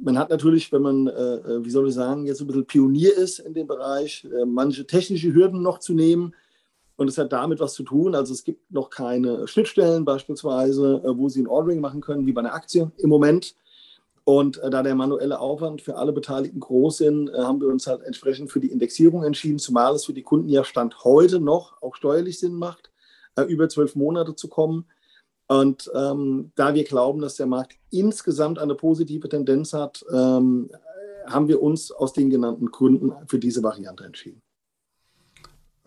man 0.00 0.18
hat 0.18 0.30
natürlich, 0.30 0.72
wenn 0.72 0.82
man, 0.82 1.06
äh, 1.06 1.64
wie 1.64 1.70
soll 1.70 1.88
ich 1.88 1.94
sagen, 1.94 2.26
jetzt 2.26 2.40
ein 2.40 2.46
bisschen 2.46 2.66
Pionier 2.66 3.16
ist 3.16 3.38
in 3.38 3.54
dem 3.54 3.66
Bereich, 3.66 4.24
äh, 4.24 4.44
manche 4.44 4.86
technische 4.86 5.32
Hürden 5.32 5.62
noch 5.62 5.78
zu 5.78 5.94
nehmen. 5.94 6.34
Und 6.96 7.08
es 7.08 7.18
hat 7.18 7.32
damit 7.32 7.58
was 7.58 7.74
zu 7.74 7.82
tun. 7.82 8.14
Also 8.14 8.32
es 8.32 8.44
gibt 8.44 8.70
noch 8.72 8.88
keine 8.88 9.48
Schnittstellen 9.48 10.04
beispielsweise, 10.04 11.02
äh, 11.04 11.18
wo 11.18 11.28
Sie 11.28 11.42
ein 11.42 11.48
Ordering 11.48 11.80
machen 11.80 12.00
können, 12.00 12.26
wie 12.26 12.32
bei 12.32 12.40
einer 12.40 12.54
Aktie 12.54 12.90
im 12.98 13.10
Moment. 13.10 13.56
Und 14.24 14.58
äh, 14.58 14.70
da 14.70 14.82
der 14.82 14.94
manuelle 14.94 15.38
Aufwand 15.38 15.82
für 15.82 15.96
alle 15.96 16.12
Beteiligten 16.12 16.60
groß 16.60 16.98
sind, 16.98 17.28
äh, 17.28 17.38
haben 17.38 17.60
wir 17.60 17.68
uns 17.68 17.86
halt 17.86 18.02
entsprechend 18.02 18.50
für 18.50 18.60
die 18.60 18.70
Indexierung 18.70 19.22
entschieden, 19.22 19.58
zumal 19.58 19.94
es 19.94 20.06
für 20.06 20.14
die 20.14 20.22
Kunden 20.22 20.48
ja 20.48 20.64
Stand 20.64 21.04
heute 21.04 21.40
noch 21.40 21.80
auch 21.82 21.94
steuerlich 21.94 22.38
Sinn 22.38 22.54
macht, 22.54 22.90
äh, 23.36 23.42
über 23.42 23.68
zwölf 23.68 23.94
Monate 23.94 24.34
zu 24.34 24.48
kommen. 24.48 24.86
Und 25.46 25.90
ähm, 25.94 26.52
da 26.54 26.74
wir 26.74 26.84
glauben, 26.84 27.20
dass 27.20 27.36
der 27.36 27.46
Markt 27.46 27.76
insgesamt 27.90 28.58
eine 28.58 28.74
positive 28.74 29.28
Tendenz 29.28 29.72
hat, 29.72 30.04
ähm, 30.10 30.70
haben 31.26 31.48
wir 31.48 31.62
uns 31.62 31.90
aus 31.90 32.12
den 32.12 32.30
genannten 32.30 32.70
Gründen 32.70 33.12
für 33.26 33.38
diese 33.38 33.62
Variante 33.62 34.04
entschieden. 34.04 34.42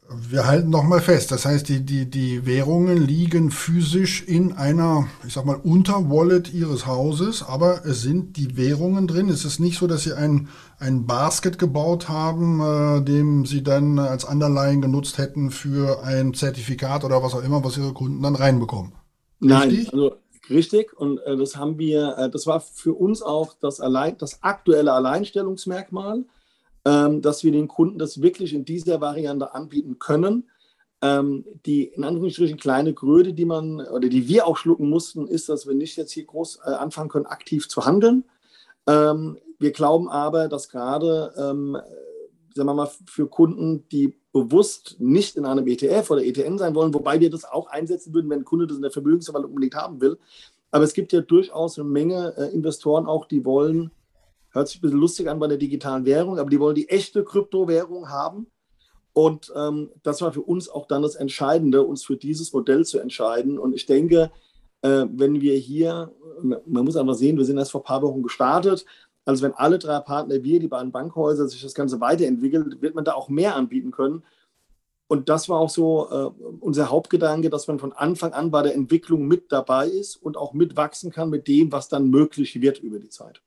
Wir 0.09 0.47
halten 0.47 0.69
nochmal 0.69 1.01
fest, 1.01 1.31
das 1.31 1.45
heißt, 1.45 1.67
die, 1.67 1.85
die, 1.85 2.09
die 2.09 2.45
Währungen 2.45 2.95
liegen 2.95 3.51
physisch 3.51 4.23
in 4.23 4.53
einer, 4.53 5.07
ich 5.27 5.33
sag 5.33 5.43
mal, 5.45 5.57
Unterwallet 5.61 6.53
Ihres 6.53 6.87
Hauses, 6.87 7.43
aber 7.43 7.85
es 7.85 8.03
sind 8.03 8.37
die 8.37 8.55
Währungen 8.55 9.07
drin. 9.07 9.27
Es 9.27 9.43
ist 9.43 9.59
nicht 9.59 9.77
so, 9.77 9.85
dass 9.85 10.03
Sie 10.03 10.13
ein, 10.13 10.47
ein 10.79 11.07
Basket 11.07 11.59
gebaut 11.59 12.07
haben, 12.07 12.61
äh, 12.61 13.01
dem 13.03 13.45
Sie 13.45 13.63
dann 13.63 13.99
als 13.99 14.23
Underline 14.23 14.79
genutzt 14.79 15.17
hätten 15.17 15.51
für 15.51 16.01
ein 16.03 16.33
Zertifikat 16.33 17.03
oder 17.03 17.21
was 17.21 17.33
auch 17.33 17.43
immer, 17.43 17.65
was 17.65 17.77
Ihre 17.77 17.91
Kunden 17.91 18.21
dann 18.21 18.35
reinbekommen. 18.35 18.93
Nein, 19.39 19.69
richtig? 19.69 19.93
also 19.93 20.15
richtig. 20.49 20.93
Und 20.93 21.19
äh, 21.19 21.37
das 21.37 21.55
haben 21.55 21.77
wir, 21.77 22.17
äh, 22.17 22.29
das 22.29 22.47
war 22.47 22.59
für 22.59 22.93
uns 22.93 23.21
auch 23.21 23.53
das, 23.59 23.79
allein, 23.79 24.17
das 24.17 24.43
aktuelle 24.43 24.93
Alleinstellungsmerkmal, 24.93 26.25
ähm, 26.85 27.21
dass 27.21 27.43
wir 27.43 27.51
den 27.51 27.67
Kunden 27.67 27.99
das 27.99 28.21
wirklich 28.21 28.53
in 28.53 28.65
dieser 28.65 29.01
Variante 29.01 29.53
anbieten 29.53 29.99
können. 29.99 30.49
Ähm, 30.99 31.45
die 31.67 31.83
in 31.83 32.03
Anführungsstrichen 32.03 32.57
kleine 32.57 32.95
Kröte, 32.95 33.33
die 33.33 33.45
man 33.45 33.81
oder 33.81 34.09
die 34.09 34.27
wir 34.27 34.47
auch 34.47 34.57
schlucken 34.57 34.89
mussten, 34.89 35.27
ist, 35.27 35.47
dass 35.47 35.67
wir 35.67 35.75
nicht 35.75 35.95
jetzt 35.95 36.11
hier 36.11 36.25
groß 36.25 36.61
äh, 36.65 36.71
anfangen 36.71 37.09
können, 37.09 37.27
aktiv 37.27 37.69
zu 37.69 37.85
handeln. 37.85 38.23
Ähm, 38.87 39.37
wir 39.59 39.71
glauben 39.71 40.09
aber, 40.09 40.47
dass 40.47 40.69
gerade 40.69 41.33
ähm, 41.37 41.77
sagen 42.57 42.67
wir 42.67 42.73
mal, 42.73 42.89
für 43.05 43.27
Kunden, 43.27 43.87
die 43.89 44.17
bewusst 44.43 44.95
nicht 44.99 45.35
in 45.35 45.45
einem 45.45 45.67
ETF 45.67 46.11
oder 46.11 46.23
ETN 46.23 46.57
sein 46.57 46.75
wollen, 46.75 46.93
wobei 46.93 47.19
wir 47.19 47.29
das 47.29 47.45
auch 47.45 47.67
einsetzen 47.67 48.13
würden, 48.13 48.29
wenn 48.29 48.39
ein 48.39 48.45
Kunde 48.45 48.67
das 48.67 48.77
in 48.77 48.83
der 48.83 48.91
Vermögensverwaltung 48.91 49.51
unbedingt 49.51 49.75
haben 49.75 50.01
will. 50.01 50.17
Aber 50.71 50.83
es 50.83 50.93
gibt 50.93 51.13
ja 51.13 51.21
durchaus 51.21 51.77
eine 51.79 51.87
Menge 51.87 52.33
äh, 52.37 52.53
Investoren 52.53 53.05
auch, 53.05 53.25
die 53.25 53.45
wollen, 53.45 53.91
hört 54.49 54.67
sich 54.67 54.79
ein 54.79 54.81
bisschen 54.81 54.99
lustig 54.99 55.29
an 55.29 55.39
bei 55.39 55.47
der 55.47 55.57
digitalen 55.57 56.05
Währung, 56.05 56.39
aber 56.39 56.49
die 56.49 56.59
wollen 56.59 56.75
die 56.75 56.89
echte 56.89 57.23
Kryptowährung 57.23 58.09
haben. 58.09 58.47
Und 59.13 59.51
ähm, 59.55 59.89
das 60.03 60.21
war 60.21 60.31
für 60.31 60.41
uns 60.41 60.69
auch 60.69 60.87
dann 60.87 61.01
das 61.01 61.15
Entscheidende, 61.15 61.83
uns 61.83 62.05
für 62.05 62.17
dieses 62.17 62.53
Modell 62.53 62.85
zu 62.85 62.99
entscheiden. 62.99 63.57
Und 63.57 63.73
ich 63.73 63.85
denke, 63.87 64.31
äh, 64.81 65.05
wenn 65.11 65.41
wir 65.41 65.55
hier, 65.55 66.11
man 66.41 66.85
muss 66.85 66.97
einfach 66.97 67.15
sehen, 67.15 67.37
wir 67.37 67.45
sind 67.45 67.57
erst 67.57 67.71
vor 67.71 67.81
ein 67.81 67.85
paar 67.85 68.03
Wochen 68.03 68.21
gestartet, 68.21 68.85
also 69.27 69.43
wenn 69.43 69.53
alle 69.53 69.77
drei 69.77 69.99
Partner, 69.99 70.41
wir, 70.43 70.59
die 70.59 70.69
beiden 70.69 70.91
Bankhäuser, 70.91 71.47
sich 71.47 71.61
das 71.61 71.73
Ganze 71.73 71.99
weiterentwickelt, 71.99 72.81
wird 72.81 72.95
man 72.95 73.03
da 73.03 73.13
auch 73.13 73.27
mehr 73.27 73.55
anbieten 73.55 73.91
können. 73.91 74.23
Und 75.07 75.27
das 75.27 75.49
war 75.49 75.59
auch 75.59 75.69
so 75.69 76.09
äh, 76.09 76.43
unser 76.61 76.89
Hauptgedanke, 76.89 77.49
dass 77.49 77.67
man 77.67 77.77
von 77.77 77.91
Anfang 77.91 78.31
an 78.31 78.51
bei 78.51 78.61
der 78.61 78.73
Entwicklung 78.73 79.27
mit 79.27 79.51
dabei 79.51 79.87
ist 79.87 80.15
und 80.15 80.37
auch 80.37 80.53
mitwachsen 80.53 81.11
kann 81.11 81.29
mit 81.29 81.47
dem, 81.47 81.71
was 81.73 81.89
dann 81.89 82.09
möglich 82.09 82.61
wird 82.61 82.79
über 82.79 82.99
die 82.99 83.09
Zeit. 83.09 83.41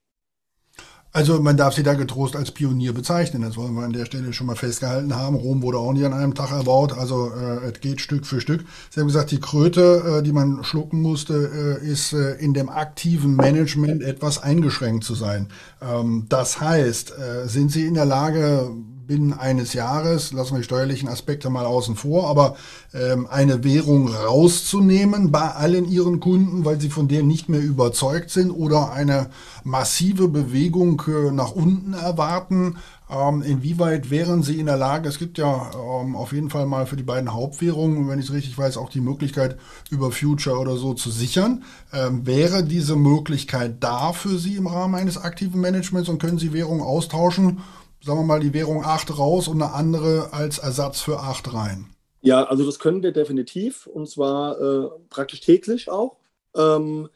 Also 1.13 1.43
man 1.43 1.57
darf 1.57 1.75
sie 1.75 1.83
da 1.83 1.95
getrost 1.95 2.37
als 2.37 2.53
Pionier 2.53 2.93
bezeichnen. 2.93 3.43
Das 3.43 3.57
wollen 3.57 3.75
wir 3.75 3.83
an 3.83 3.93
der 3.93 4.05
Stelle 4.05 4.33
schon 4.33 4.47
mal 4.47 4.55
festgehalten 4.55 5.17
haben. 5.17 5.35
Rom 5.35 5.61
wurde 5.63 5.79
auch 5.79 5.93
nicht 5.93 6.05
an 6.05 6.13
einem 6.13 6.35
Tag 6.35 6.53
erbaut. 6.53 6.93
Also 6.93 7.33
äh, 7.33 7.69
es 7.69 7.81
geht 7.81 8.01
Stück 8.01 8.27
für 8.27 8.41
Stück. 8.41 8.65
Sie 8.91 9.01
haben 9.01 9.09
gesagt, 9.09 9.33
die 9.33 9.41
Kröte, 9.41 10.19
äh, 10.19 10.23
die 10.23 10.33
man 10.33 10.63
schlucken 10.63 11.03
musste, 11.03 11.81
äh, 11.83 11.85
ist 11.85 12.13
äh, 12.13 12.35
in 12.35 12.55
dem 12.55 12.69
aktiven 12.69 13.35
Management 13.35 14.03
etwas 14.03 14.41
eingeschränkt 14.41 15.03
zu 15.03 15.17
sein. 15.17 15.49
Ähm, 15.83 16.27
das 16.29 16.61
heißt, 16.61 17.13
äh, 17.19 17.49
sind 17.49 17.73
Sie 17.73 17.87
in 17.87 17.95
der 17.95 18.07
Lage, 18.07 18.71
binnen 19.11 19.33
eines 19.33 19.73
Jahres, 19.73 20.33
lassen 20.33 20.53
wir 20.53 20.59
die 20.59 20.65
steuerlichen 20.65 21.09
Aspekte 21.09 21.51
mal 21.51 21.67
außen 21.67 21.97
vor, 21.97 22.29
aber 22.31 22.55
ähm, 22.95 23.27
eine 23.29 23.65
Währung 23.65 24.07
rauszunehmen 24.07 25.33
bei 25.33 25.51
allen 25.51 25.91
ihren 25.91 26.21
Kunden, 26.21 26.65
weil 26.65 26.81
sie 26.81 26.91
von 26.91 27.09
der 27.09 27.25
nicht 27.25 27.49
mehr 27.49 27.61
überzeugt 27.61 28.31
sind 28.31 28.53
oder 28.53 28.93
eine 28.93 29.31
massive 29.65 30.29
Bewegung 30.29 31.03
äh, 31.09 31.33
nach 31.33 31.51
unten 31.51 31.93
erwarten. 31.93 32.77
Ähm, 33.11 33.43
inwieweit 33.43 34.11
wären 34.11 34.45
sie 34.45 34.61
in 34.61 34.67
der 34.67 34.77
Lage, 34.77 35.09
es 35.09 35.19
gibt 35.19 35.39
ja 35.39 35.73
ähm, 35.75 36.15
auf 36.15 36.33
jeden 36.33 36.49
Fall 36.49 36.67
mal 36.67 36.87
für 36.87 36.97
die 36.97 37.03
beiden 37.03 37.35
Hauptwährungen, 37.35 38.09
wenn 38.09 38.21
ich 38.21 38.27
es 38.27 38.33
richtig 38.33 38.57
weiß, 38.57 38.77
auch 38.77 38.91
die 38.91 39.01
Möglichkeit 39.01 39.59
über 39.91 40.13
Future 40.13 40.57
oder 40.57 40.77
so 40.77 40.95
zu 40.95 41.11
sichern. 41.11 41.65
Ähm, 41.93 42.25
wäre 42.25 42.63
diese 42.63 42.95
Möglichkeit 42.95 43.79
da 43.81 44.13
für 44.13 44.39
Sie 44.39 44.55
im 44.55 44.69
Rahmen 44.69 44.95
eines 44.95 45.19
aktiven 45.19 45.61
Managements 45.61 46.09
und 46.09 46.23
können 46.23 46.39
Sie 46.39 46.53
Währungen 46.53 46.83
austauschen? 46.83 47.59
Sagen 48.03 48.21
wir 48.21 48.25
mal, 48.25 48.41
die 48.41 48.55
Währung 48.55 48.85
8 48.85 49.19
raus 49.19 49.49
und 49.49 49.63
eine 49.63 49.73
andere 49.73 50.33
als 50.33 50.59
Ersatz 50.59 51.01
für 51.01 51.21
8 51.21 51.55
rein? 51.55 51.87
Ja, 52.23 52.45
also 52.45 52.65
das 52.65 52.79
können 52.79 53.03
wir 53.03 53.13
definitiv 53.13 53.87
und 53.87 54.09
zwar 54.09 54.61
äh, 54.61 54.89
praktisch 55.09 55.41
täglich 55.41 55.91
auch. 55.91 56.17
Ähm, 56.55 57.09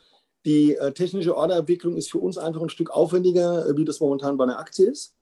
die 0.47 0.77
äh, 0.77 0.93
technische 0.93 1.37
Orderentwicklung 1.37 1.97
ist 1.97 2.11
für 2.11 2.19
uns 2.19 2.39
einfach 2.39 2.63
ein 2.63 2.69
Stück 2.69 2.91
aufwendiger, 2.91 3.67
äh, 3.67 3.77
wie 3.77 3.85
das 3.85 4.01
momentan 4.01 4.37
bei 4.37 4.45
einer 4.45 4.59
Aktie 4.59 4.91
ist. 4.91 5.15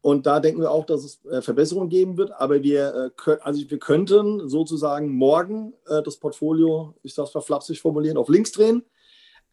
Und 0.00 0.26
da 0.26 0.38
denken 0.38 0.60
wir 0.60 0.70
auch, 0.70 0.84
dass 0.84 1.02
es 1.02 1.24
äh, 1.24 1.40
Verbesserungen 1.40 1.88
geben 1.88 2.18
wird. 2.18 2.32
Aber 2.32 2.62
wir, 2.62 3.12
äh, 3.26 3.36
also 3.42 3.62
wir 3.68 3.78
könnten 3.78 4.48
sozusagen 4.48 5.08
morgen 5.10 5.72
äh, 5.86 6.02
das 6.02 6.18
Portfolio, 6.18 6.94
ich 7.02 7.14
sage 7.14 7.28
es 7.28 7.34
mal 7.34 7.40
flapsig 7.40 7.80
formulieren, 7.80 8.18
auf 8.18 8.28
links 8.28 8.52
drehen 8.52 8.84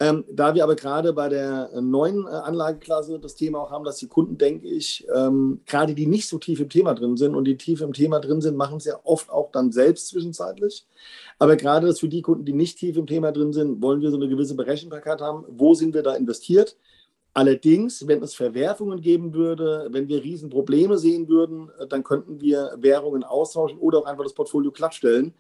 ähm, 0.01 0.23
da 0.31 0.55
wir 0.55 0.63
aber 0.63 0.75
gerade 0.75 1.13
bei 1.13 1.29
der 1.29 1.69
äh, 1.75 1.79
neuen 1.79 2.25
äh, 2.25 2.31
Anlageklasse 2.31 3.19
das 3.19 3.35
Thema 3.35 3.59
auch 3.59 3.69
haben, 3.69 3.85
dass 3.85 3.97
die 3.97 4.07
Kunden, 4.07 4.35
denke 4.35 4.67
ich, 4.67 5.05
ähm, 5.15 5.61
gerade 5.67 5.93
die 5.93 6.07
nicht 6.07 6.27
so 6.27 6.39
tief 6.39 6.59
im 6.59 6.69
Thema 6.69 6.95
drin 6.95 7.17
sind 7.17 7.35
und 7.35 7.45
die 7.45 7.55
tief 7.55 7.81
im 7.81 7.93
Thema 7.93 8.19
drin 8.19 8.41
sind, 8.41 8.57
machen 8.57 8.77
es 8.77 8.85
ja 8.85 8.99
oft 9.03 9.29
auch 9.29 9.51
dann 9.51 9.71
selbst 9.71 10.07
zwischenzeitlich. 10.07 10.87
Aber 11.37 11.55
gerade 11.55 11.85
das 11.85 11.99
für 11.99 12.09
die 12.09 12.23
Kunden, 12.23 12.45
die 12.45 12.53
nicht 12.53 12.79
tief 12.79 12.97
im 12.97 13.05
Thema 13.05 13.31
drin 13.31 13.53
sind, 13.53 13.79
wollen 13.83 14.01
wir 14.01 14.09
so 14.09 14.17
eine 14.17 14.27
gewisse 14.27 14.55
Berechenbarkeit 14.55 15.21
haben. 15.21 15.45
Wo 15.47 15.75
sind 15.75 15.93
wir 15.93 16.01
da 16.01 16.15
investiert? 16.15 16.77
Allerdings, 17.35 18.07
wenn 18.07 18.23
es 18.23 18.33
Verwerfungen 18.33 19.01
geben 19.01 19.35
würde, 19.35 19.87
wenn 19.91 20.07
wir 20.07 20.23
Riesenprobleme 20.23 20.97
sehen 20.97 21.29
würden, 21.29 21.69
äh, 21.79 21.85
dann 21.85 22.03
könnten 22.03 22.41
wir 22.41 22.75
Währungen 22.79 23.23
austauschen 23.23 23.77
oder 23.77 23.99
auch 23.99 24.05
einfach 24.05 24.23
das 24.23 24.33
Portfolio 24.33 24.71
glattstellen. 24.71 25.35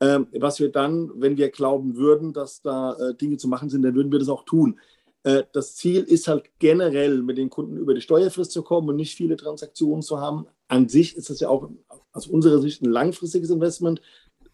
Ähm, 0.00 0.26
was 0.38 0.60
wir 0.60 0.70
dann, 0.70 1.10
wenn 1.14 1.38
wir 1.38 1.50
glauben 1.50 1.96
würden, 1.96 2.32
dass 2.32 2.60
da 2.60 2.94
äh, 2.94 3.14
Dinge 3.14 3.38
zu 3.38 3.48
machen 3.48 3.70
sind, 3.70 3.82
dann 3.82 3.94
würden 3.94 4.12
wir 4.12 4.18
das 4.18 4.28
auch 4.28 4.44
tun. 4.44 4.78
Äh, 5.22 5.44
das 5.52 5.74
Ziel 5.74 6.02
ist 6.02 6.28
halt 6.28 6.44
generell, 6.58 7.22
mit 7.22 7.38
den 7.38 7.50
Kunden 7.50 7.76
über 7.78 7.94
die 7.94 8.00
Steuerfrist 8.00 8.52
zu 8.52 8.62
kommen 8.62 8.88
und 8.90 8.96
nicht 8.96 9.16
viele 9.16 9.36
Transaktionen 9.36 10.02
zu 10.02 10.20
haben. 10.20 10.46
An 10.68 10.88
sich 10.88 11.16
ist 11.16 11.30
das 11.30 11.40
ja 11.40 11.48
auch 11.48 11.70
aus 12.12 12.26
unserer 12.26 12.60
Sicht 12.60 12.82
ein 12.82 12.90
langfristiges 12.90 13.50
Investment. 13.50 14.02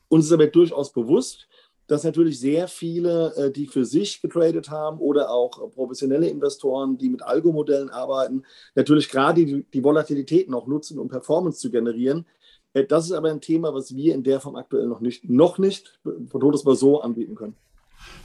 Uns 0.08 0.26
ist 0.26 0.32
aber 0.32 0.46
durchaus 0.46 0.92
bewusst, 0.92 1.48
dass 1.88 2.04
natürlich 2.04 2.40
sehr 2.40 2.68
viele, 2.68 3.34
äh, 3.36 3.50
die 3.50 3.66
für 3.66 3.84
sich 3.84 4.22
getradet 4.22 4.70
haben 4.70 4.98
oder 4.98 5.30
auch 5.30 5.70
professionelle 5.72 6.28
Investoren, 6.28 6.96
die 6.96 7.10
mit 7.10 7.22
Algo-Modellen 7.22 7.90
arbeiten, 7.90 8.44
natürlich 8.74 9.08
gerade 9.08 9.44
die, 9.44 9.64
die 9.64 9.84
Volatilitäten 9.84 10.54
auch 10.54 10.66
nutzen, 10.66 10.98
um 10.98 11.08
Performance 11.08 11.58
zu 11.58 11.70
generieren. 11.70 12.26
Äh, 12.74 12.84
das 12.84 13.06
ist 13.06 13.12
aber 13.12 13.30
ein 13.30 13.40
Thema, 13.40 13.74
was 13.74 13.94
wir 13.94 14.14
in 14.14 14.22
der 14.22 14.40
Form 14.40 14.56
aktuell 14.56 14.86
noch 14.86 15.00
nicht, 15.00 15.28
noch 15.28 15.58
nicht, 15.58 15.98
von 16.02 16.40
Todesmal 16.40 16.76
so 16.76 17.00
anbieten 17.00 17.34
können. 17.34 17.54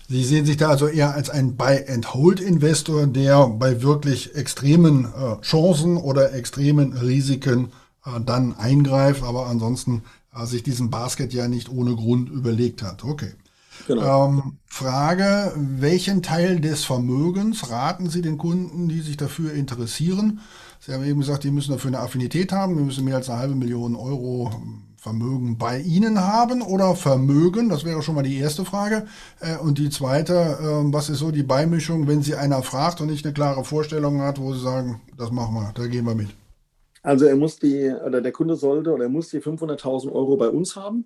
Sie 0.10 0.24
sehen 0.24 0.46
sich 0.46 0.58
da 0.58 0.70
also 0.70 0.88
eher 0.88 1.14
als 1.14 1.30
ein 1.30 1.56
Buy-and-Hold-Investor, 1.56 3.08
der 3.08 3.48
bei 3.48 3.82
wirklich 3.84 4.36
extremen 4.36 5.06
äh, 5.06 5.42
Chancen 5.42 5.98
oder 5.98 6.34
extremen 6.34 6.94
Risiken 6.94 7.72
äh, 8.06 8.20
dann 8.26 8.56
eingreift, 8.56 9.24
aber 9.24 9.48
ansonsten 9.48 10.04
äh, 10.34 10.46
sich 10.46 10.64
diesen 10.64 10.90
Basket 10.90 11.34
ja 11.34 11.48
nicht 11.48 11.70
ohne 11.70 11.96
Grund 11.96 12.30
überlegt 12.30 12.84
hat. 12.84 13.04
Okay. 13.04 13.34
Genau. 13.86 14.28
Ähm, 14.28 14.58
Frage, 14.66 15.54
welchen 15.56 16.24
Teil 16.24 16.60
des 16.60 16.84
Vermögens 16.84 17.70
raten 17.70 18.10
Sie 18.10 18.22
den 18.22 18.38
Kunden, 18.38 18.88
die 18.88 19.02
sich 19.02 19.18
dafür 19.18 19.54
interessieren? 19.54 20.40
Sie 20.80 20.94
haben 20.94 21.04
eben 21.04 21.20
gesagt, 21.20 21.44
die 21.44 21.52
müssen 21.52 21.72
dafür 21.72 21.90
eine 21.90 22.00
Affinität 22.00 22.52
haben, 22.52 22.78
wir 22.78 22.84
müssen 22.84 23.06
mehr 23.06 23.16
als 23.16 23.30
eine 23.30 23.40
halbe 23.40 23.56
Million 23.56 23.96
Euro 23.96 24.52
Vermögen 24.98 25.58
bei 25.58 25.80
Ihnen 25.80 26.20
haben 26.20 26.62
oder 26.62 26.96
Vermögen, 26.96 27.70
das 27.70 27.86
wäre 27.86 28.02
schon 28.02 28.16
mal 28.16 28.24
die 28.24 28.38
erste 28.38 28.66
Frage. 28.66 29.08
Äh, 29.40 29.58
und 29.58 29.78
die 29.78 29.90
zweite, 29.90 30.58
ähm, 30.62 30.92
was 30.92 31.10
ist 31.10 31.20
so 31.20 31.32
die 31.32 31.44
Beimischung, 31.44 32.08
wenn 32.08 32.22
Sie 32.22 32.36
einer 32.36 32.62
fragt 32.64 33.00
und 33.00 33.08
nicht 33.08 33.26
eine 33.26 33.34
klare 33.34 33.64
Vorstellung 33.64 34.22
hat, 34.22 34.40
wo 34.42 34.54
Sie 34.54 34.60
sagen, 34.60 35.02
das 35.18 35.32
machen 35.32 35.54
wir, 35.54 35.72
da 35.74 35.88
gehen 35.88 36.06
wir 36.06 36.16
mit? 36.16 36.30
Also 37.04 37.26
er 37.26 37.38
muss 37.38 37.58
die, 37.58 37.94
oder 38.06 38.22
der 38.22 38.32
Kunde 38.32 38.56
sollte 38.56 38.92
oder 38.92 39.04
er 39.04 39.10
muss 39.10 39.30
die 39.30 39.40
500.000 39.40 40.12
Euro 40.12 40.36
bei 40.36 40.50
uns 40.50 40.76
haben. 40.76 41.06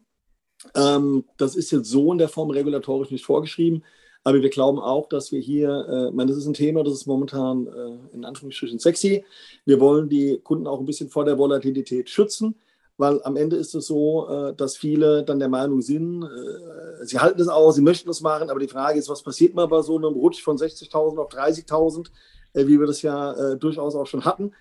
Ähm, 0.74 1.26
das 1.38 1.56
ist 1.56 1.72
jetzt 1.72 1.90
so 1.90 2.12
in 2.12 2.18
der 2.18 2.30
Form 2.30 2.50
regulatorisch 2.50 3.12
nicht 3.12 3.26
vorgeschrieben. 3.26 3.84
Aber 4.24 4.42
wir 4.42 4.50
glauben 4.50 4.80
auch, 4.80 5.10
dass 5.10 5.32
wir 5.32 5.40
hier, 5.40 5.70
äh, 5.88 6.12
meine, 6.12 6.30
das 6.30 6.38
ist 6.38 6.46
ein 6.46 6.54
Thema, 6.54 6.84
das 6.84 6.94
ist 6.94 7.08
momentan 7.08 7.68
äh, 7.68 8.16
in 8.16 8.24
Anführungsstrichen 8.24 8.80
sexy. 8.80 9.26
Wir 9.66 9.80
wollen 9.80 10.10
die 10.10 10.40
Kunden 10.44 10.68
auch 10.68 10.80
ein 10.80 10.86
bisschen 10.86 11.10
vor 11.10 11.26
der 11.26 11.38
Volatilität 11.38 12.10
schützen, 12.10 12.56
weil 12.98 13.22
am 13.24 13.36
Ende 13.36 13.56
ist 13.56 13.74
es 13.74 13.88
so, 13.88 14.28
äh, 14.30 14.54
dass 14.56 14.78
viele 14.78 15.24
dann 15.24 15.40
der 15.40 15.50
Meinung 15.50 15.82
sind, 15.82 16.24
äh, 16.24 17.06
sie 17.06 17.18
halten 17.20 17.42
es 17.42 17.48
aus, 17.48 17.76
sie 17.76 17.82
möchten 17.82 18.08
das 18.10 18.22
machen, 18.22 18.52
aber 18.52 18.60
die 18.60 18.68
Frage 18.68 19.00
ist, 19.00 19.10
was 19.10 19.24
passiert 19.24 19.56
mal 19.56 19.68
bei 19.68 19.82
so 19.82 19.98
einem 19.98 20.14
Rutsch 20.14 20.44
von 20.44 20.56
60.000 20.56 21.18
auf 21.18 21.30
30.000, 21.30 22.12
äh, 22.54 22.68
wie 22.68 22.80
wir 22.80 22.86
das 22.86 23.02
ja 23.02 23.34
äh, 23.34 23.58
durchaus 23.58 23.96
auch 23.96 24.06
schon 24.06 24.24
hatten. 24.24 24.52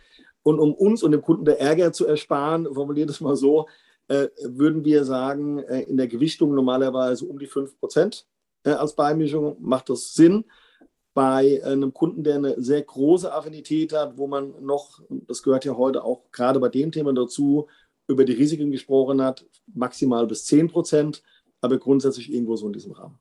Und 0.42 0.58
um 0.58 0.72
uns 0.72 1.02
und 1.02 1.12
dem 1.12 1.20
Kunden 1.20 1.44
der 1.44 1.60
Ärger 1.60 1.92
zu 1.92 2.06
ersparen, 2.06 2.66
formuliert 2.72 3.10
es 3.10 3.20
mal 3.20 3.36
so, 3.36 3.66
äh, 4.08 4.28
würden 4.42 4.86
wir 4.86 5.04
sagen, 5.04 5.58
in 5.58 5.98
der 5.98 6.08
Gewichtung 6.08 6.54
normalerweise 6.54 7.26
um 7.26 7.38
die 7.38 7.46
5 7.46 7.78
Prozent 7.78 8.26
äh, 8.64 8.70
als 8.70 8.94
Beimischung 8.94 9.56
macht 9.60 9.90
das 9.90 10.14
Sinn. 10.14 10.44
Bei 11.12 11.62
einem 11.64 11.92
Kunden, 11.92 12.22
der 12.22 12.36
eine 12.36 12.62
sehr 12.62 12.82
große 12.82 13.32
Affinität 13.32 13.92
hat, 13.92 14.16
wo 14.16 14.26
man 14.26 14.54
noch, 14.64 15.00
das 15.08 15.42
gehört 15.42 15.64
ja 15.64 15.76
heute 15.76 16.04
auch 16.04 16.30
gerade 16.30 16.60
bei 16.60 16.68
dem 16.68 16.92
Thema 16.92 17.12
dazu, 17.12 17.68
über 18.06 18.24
die 18.24 18.32
Risiken 18.32 18.70
gesprochen 18.70 19.22
hat, 19.22 19.44
maximal 19.66 20.26
bis 20.26 20.44
10 20.46 20.68
Prozent, 20.68 21.22
aber 21.60 21.78
grundsätzlich 21.78 22.32
irgendwo 22.32 22.56
so 22.56 22.66
in 22.66 22.72
diesem 22.72 22.92
Rahmen. 22.92 23.18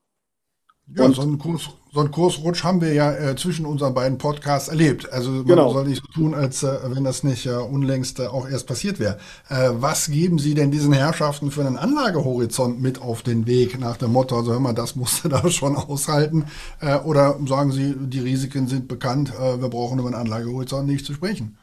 Ja, 0.95 1.11
so 1.11 1.21
einen, 1.21 1.37
Kurs, 1.37 1.69
so 1.93 1.99
einen 1.99 2.09
Kursrutsch 2.09 2.63
haben 2.63 2.81
wir 2.81 2.93
ja 2.93 3.13
äh, 3.13 3.35
zwischen 3.35 3.65
unseren 3.65 3.93
beiden 3.93 4.17
Podcasts 4.17 4.69
erlebt. 4.69 5.11
Also 5.11 5.29
man 5.29 5.45
genau. 5.45 5.71
soll 5.71 5.87
nicht 5.87 6.01
so 6.01 6.11
tun, 6.11 6.33
als 6.33 6.63
äh, 6.63 6.79
wenn 6.83 7.03
das 7.03 7.23
nicht 7.23 7.45
äh, 7.45 7.51
unlängst 7.51 8.19
auch 8.21 8.49
erst 8.49 8.65
passiert 8.65 8.99
wäre. 8.99 9.19
Äh, 9.49 9.69
was 9.73 10.07
geben 10.09 10.39
Sie 10.39 10.55
denn 10.55 10.71
diesen 10.71 10.93
Herrschaften 10.93 11.51
für 11.51 11.61
einen 11.61 11.77
Anlagehorizont 11.77 12.81
mit 12.81 13.01
auf 13.01 13.21
den 13.21 13.45
Weg 13.45 13.79
nach 13.79 13.97
dem 13.97 14.13
Motto, 14.13 14.35
also 14.35 14.51
hör 14.51 14.59
mal, 14.59 14.73
das 14.73 14.95
musst 14.95 15.23
du 15.23 15.29
da 15.29 15.47
schon 15.51 15.75
aushalten? 15.75 16.45
Äh, 16.81 16.97
oder 16.97 17.37
sagen 17.47 17.71
Sie, 17.71 17.95
die 17.95 18.19
Risiken 18.19 18.67
sind 18.67 18.87
bekannt, 18.87 19.31
äh, 19.39 19.61
wir 19.61 19.69
brauchen 19.69 19.99
über 19.99 20.07
einen 20.07 20.17
Anlagehorizont 20.17 20.87
nicht 20.87 21.05
zu 21.05 21.13
sprechen? 21.13 21.57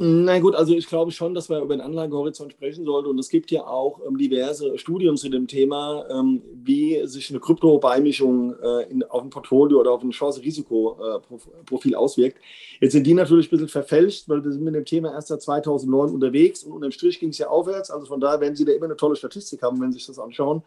Na 0.00 0.38
gut, 0.38 0.54
also 0.54 0.74
ich 0.74 0.86
glaube 0.86 1.10
schon, 1.10 1.34
dass 1.34 1.48
man 1.48 1.60
über 1.60 1.74
den 1.74 1.80
Anlagehorizont 1.80 2.52
sprechen 2.52 2.84
sollte. 2.84 3.08
Und 3.08 3.18
es 3.18 3.28
gibt 3.28 3.50
ja 3.50 3.66
auch 3.66 4.00
ähm, 4.06 4.16
diverse 4.16 4.78
Studien 4.78 5.16
zu 5.16 5.28
dem 5.28 5.48
Thema, 5.48 6.06
ähm, 6.08 6.40
wie 6.54 7.04
sich 7.08 7.30
eine 7.30 7.40
Krypto-Beimischung 7.40 8.54
äh, 8.62 9.04
auf 9.08 9.24
ein 9.24 9.30
Portfolio 9.30 9.80
oder 9.80 9.90
auf 9.90 10.04
ein 10.04 10.12
Chance-Risiko-Profil 10.12 11.92
äh, 11.94 11.96
auswirkt. 11.96 12.38
Jetzt 12.80 12.92
sind 12.92 13.08
die 13.08 13.14
natürlich 13.14 13.48
ein 13.48 13.50
bisschen 13.50 13.66
verfälscht, 13.66 14.28
weil 14.28 14.44
wir 14.44 14.52
sind 14.52 14.62
mit 14.62 14.76
dem 14.76 14.84
Thema 14.84 15.12
erst 15.12 15.28
seit 15.28 15.42
2009 15.42 16.14
unterwegs 16.14 16.62
und 16.62 16.74
unterm 16.74 16.92
Strich 16.92 17.18
ging 17.18 17.30
es 17.30 17.38
ja 17.38 17.48
aufwärts. 17.48 17.90
Also 17.90 18.06
von 18.06 18.20
daher 18.20 18.40
werden 18.40 18.54
Sie 18.54 18.64
da 18.64 18.70
immer 18.70 18.84
eine 18.84 18.96
tolle 18.96 19.16
Statistik 19.16 19.62
haben, 19.62 19.80
wenn 19.80 19.90
Sie 19.90 19.98
sich 19.98 20.06
das 20.06 20.20
anschauen. 20.20 20.62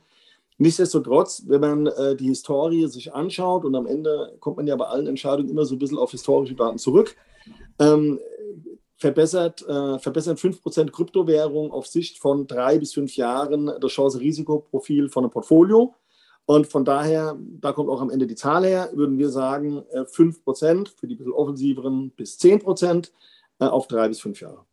Nichtsdestotrotz, 0.57 1.43
wenn 1.47 1.61
man 1.61 1.87
äh, 1.87 2.17
die 2.17 2.27
Historie 2.27 2.85
sich 2.87 3.13
anschaut 3.13 3.63
und 3.63 3.75
am 3.75 3.87
Ende 3.87 4.35
kommt 4.41 4.57
man 4.57 4.67
ja 4.67 4.75
bei 4.75 4.87
allen 4.87 5.07
Entscheidungen 5.07 5.49
immer 5.49 5.63
so 5.63 5.75
ein 5.75 5.79
bisschen 5.79 5.97
auf 5.97 6.11
historische 6.11 6.53
Daten 6.53 6.77
zurück, 6.77 7.15
ähm, 7.79 8.19
verbessert, 9.01 9.67
äh, 9.67 9.97
verbessern 9.97 10.37
5% 10.37 10.91
Kryptowährung 10.91 11.71
auf 11.71 11.87
Sicht 11.87 12.19
von 12.19 12.45
drei 12.45 12.77
bis 12.77 12.93
fünf 12.93 13.15
Jahren 13.15 13.71
das 13.81 13.91
Chance-Risikoprofil 13.91 15.09
von 15.09 15.23
einem 15.23 15.31
Portfolio. 15.31 15.95
Und 16.45 16.67
von 16.67 16.85
daher, 16.85 17.35
da 17.59 17.71
kommt 17.71 17.89
auch 17.89 18.01
am 18.01 18.11
Ende 18.11 18.27
die 18.27 18.35
Zahl 18.35 18.63
her, 18.63 18.89
würden 18.93 19.17
wir 19.17 19.29
sagen, 19.29 19.83
äh, 19.91 20.05
5% 20.05 20.93
für 20.95 21.07
die 21.07 21.15
bisschen 21.15 21.33
offensiveren 21.33 22.11
bis 22.11 22.37
10% 22.37 23.11
äh, 23.59 23.65
auf 23.65 23.87
drei 23.87 24.07
bis 24.07 24.19
fünf 24.19 24.39
Jahre. 24.39 24.65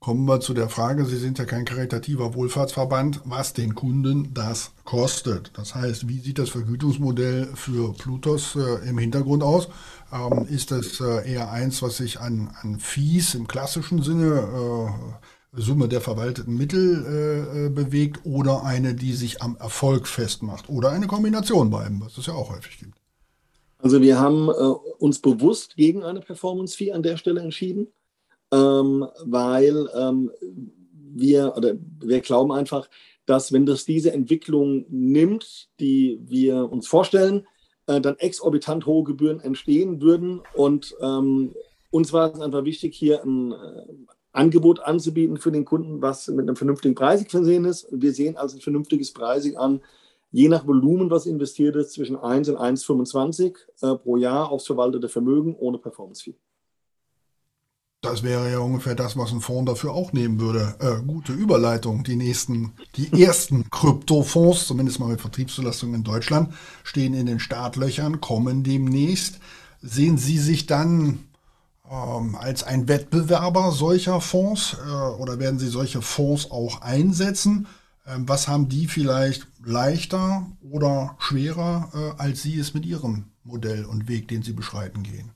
Kommen 0.00 0.26
wir 0.26 0.40
zu 0.40 0.54
der 0.54 0.68
Frage, 0.68 1.04
Sie 1.04 1.16
sind 1.16 1.38
ja 1.38 1.44
kein 1.44 1.64
karitativer 1.64 2.34
Wohlfahrtsverband, 2.34 3.20
was 3.24 3.52
den 3.52 3.74
Kunden 3.74 4.32
das 4.32 4.72
kostet. 4.84 5.50
Das 5.54 5.74
heißt, 5.74 6.08
wie 6.08 6.20
sieht 6.20 6.38
das 6.38 6.50
Vergütungsmodell 6.50 7.48
für 7.54 7.92
Plutos 7.94 8.56
äh, 8.56 8.88
im 8.88 8.98
Hintergrund 8.98 9.42
aus? 9.42 9.68
Ähm, 10.12 10.46
ist 10.48 10.70
das 10.70 11.00
äh, 11.00 11.30
eher 11.30 11.50
eins, 11.50 11.82
was 11.82 11.98
sich 11.98 12.20
an, 12.20 12.50
an 12.62 12.78
Fees 12.78 13.34
im 13.34 13.46
klassischen 13.46 14.02
Sinne, 14.02 14.88
äh, 15.54 15.60
Summe 15.60 15.88
der 15.88 16.00
verwalteten 16.00 16.56
Mittel 16.56 17.04
äh, 17.06 17.66
äh, 17.66 17.68
bewegt 17.70 18.20
oder 18.24 18.64
eine, 18.64 18.94
die 18.94 19.12
sich 19.14 19.42
am 19.42 19.56
Erfolg 19.56 20.06
festmacht 20.06 20.68
oder 20.68 20.90
eine 20.90 21.06
Kombination 21.06 21.70
beiden, 21.70 22.00
was 22.00 22.16
es 22.18 22.26
ja 22.26 22.34
auch 22.34 22.50
häufig 22.50 22.78
gibt? 22.78 22.94
Also 23.78 24.00
wir 24.00 24.18
haben 24.18 24.48
äh, 24.48 24.52
uns 24.52 25.20
bewusst 25.20 25.76
gegen 25.76 26.04
eine 26.04 26.20
Performance-Fee 26.20 26.92
an 26.92 27.02
der 27.02 27.16
Stelle 27.16 27.40
entschieden 27.40 27.88
ähm, 28.52 29.06
weil 29.24 29.88
ähm, 29.94 30.30
wir 31.14 31.54
oder 31.56 31.74
wir 32.00 32.20
glauben 32.20 32.52
einfach, 32.52 32.88
dass 33.26 33.52
wenn 33.52 33.66
das 33.66 33.84
diese 33.84 34.12
Entwicklung 34.12 34.86
nimmt, 34.88 35.68
die 35.80 36.18
wir 36.22 36.70
uns 36.70 36.86
vorstellen, 36.86 37.46
äh, 37.88 38.00
dann 38.00 38.18
exorbitant 38.18 38.86
hohe 38.86 39.02
Gebühren 39.02 39.40
entstehen 39.40 40.00
würden. 40.00 40.42
Und 40.54 40.94
ähm, 41.00 41.54
uns 41.90 42.12
war 42.12 42.32
es 42.32 42.40
einfach 42.40 42.64
wichtig, 42.64 42.94
hier 42.94 43.24
ein 43.24 43.52
äh, 43.52 43.56
Angebot 44.32 44.80
anzubieten 44.80 45.38
für 45.38 45.50
den 45.50 45.64
Kunden, 45.64 46.00
was 46.00 46.28
mit 46.28 46.40
einem 46.40 46.54
vernünftigen 46.54 46.94
Pricing 46.94 47.28
versehen 47.28 47.64
ist. 47.64 47.88
Wir 47.90 48.12
sehen 48.12 48.36
also 48.36 48.56
ein 48.56 48.60
vernünftiges 48.60 49.12
Pricing 49.12 49.56
an, 49.56 49.80
je 50.30 50.48
nach 50.48 50.66
Volumen, 50.66 51.10
was 51.10 51.26
investiert 51.26 51.76
ist, 51.76 51.92
zwischen 51.92 52.16
1 52.16 52.50
und 52.50 52.58
1,25 52.58 53.56
äh, 53.80 53.96
pro 53.96 54.16
Jahr 54.16 54.52
aufs 54.52 54.66
verwaltete 54.66 55.08
Vermögen 55.08 55.56
ohne 55.56 55.78
Performance-Fee. 55.78 56.36
Das 58.00 58.22
wäre 58.22 58.48
ja 58.48 58.60
ungefähr 58.60 58.94
das, 58.94 59.16
was 59.16 59.32
ein 59.32 59.40
Fonds 59.40 59.68
dafür 59.68 59.92
auch 59.92 60.12
nehmen 60.12 60.38
würde. 60.38 60.76
Äh, 60.78 61.04
gute 61.04 61.32
Überleitung. 61.32 62.04
Die 62.04 62.14
nächsten, 62.14 62.72
die 62.94 63.24
ersten 63.24 63.68
Kryptofonds, 63.70 64.68
zumindest 64.68 65.00
mal 65.00 65.08
mit 65.08 65.20
Vertriebszulassung 65.20 65.94
in 65.94 66.04
Deutschland, 66.04 66.54
stehen 66.84 67.12
in 67.12 67.26
den 67.26 67.40
Startlöchern, 67.40 68.20
kommen 68.20 68.62
demnächst. 68.62 69.40
Sehen 69.82 70.16
Sie 70.16 70.38
sich 70.38 70.66
dann 70.66 71.24
ähm, 71.90 72.36
als 72.36 72.62
ein 72.62 72.86
Wettbewerber 72.86 73.72
solcher 73.72 74.20
Fonds 74.20 74.76
äh, 74.86 74.90
oder 75.20 75.40
werden 75.40 75.58
Sie 75.58 75.68
solche 75.68 76.00
Fonds 76.00 76.52
auch 76.52 76.82
einsetzen? 76.82 77.66
Ähm, 78.06 78.28
was 78.28 78.46
haben 78.46 78.68
die 78.68 78.86
vielleicht 78.86 79.48
leichter 79.64 80.46
oder 80.62 81.16
schwerer, 81.18 81.90
äh, 81.92 82.22
als 82.22 82.42
Sie 82.42 82.60
es 82.60 82.74
mit 82.74 82.86
Ihrem 82.86 83.24
Modell 83.42 83.84
und 83.84 84.06
Weg, 84.06 84.28
den 84.28 84.44
Sie 84.44 84.52
beschreiten, 84.52 85.02
gehen? 85.02 85.32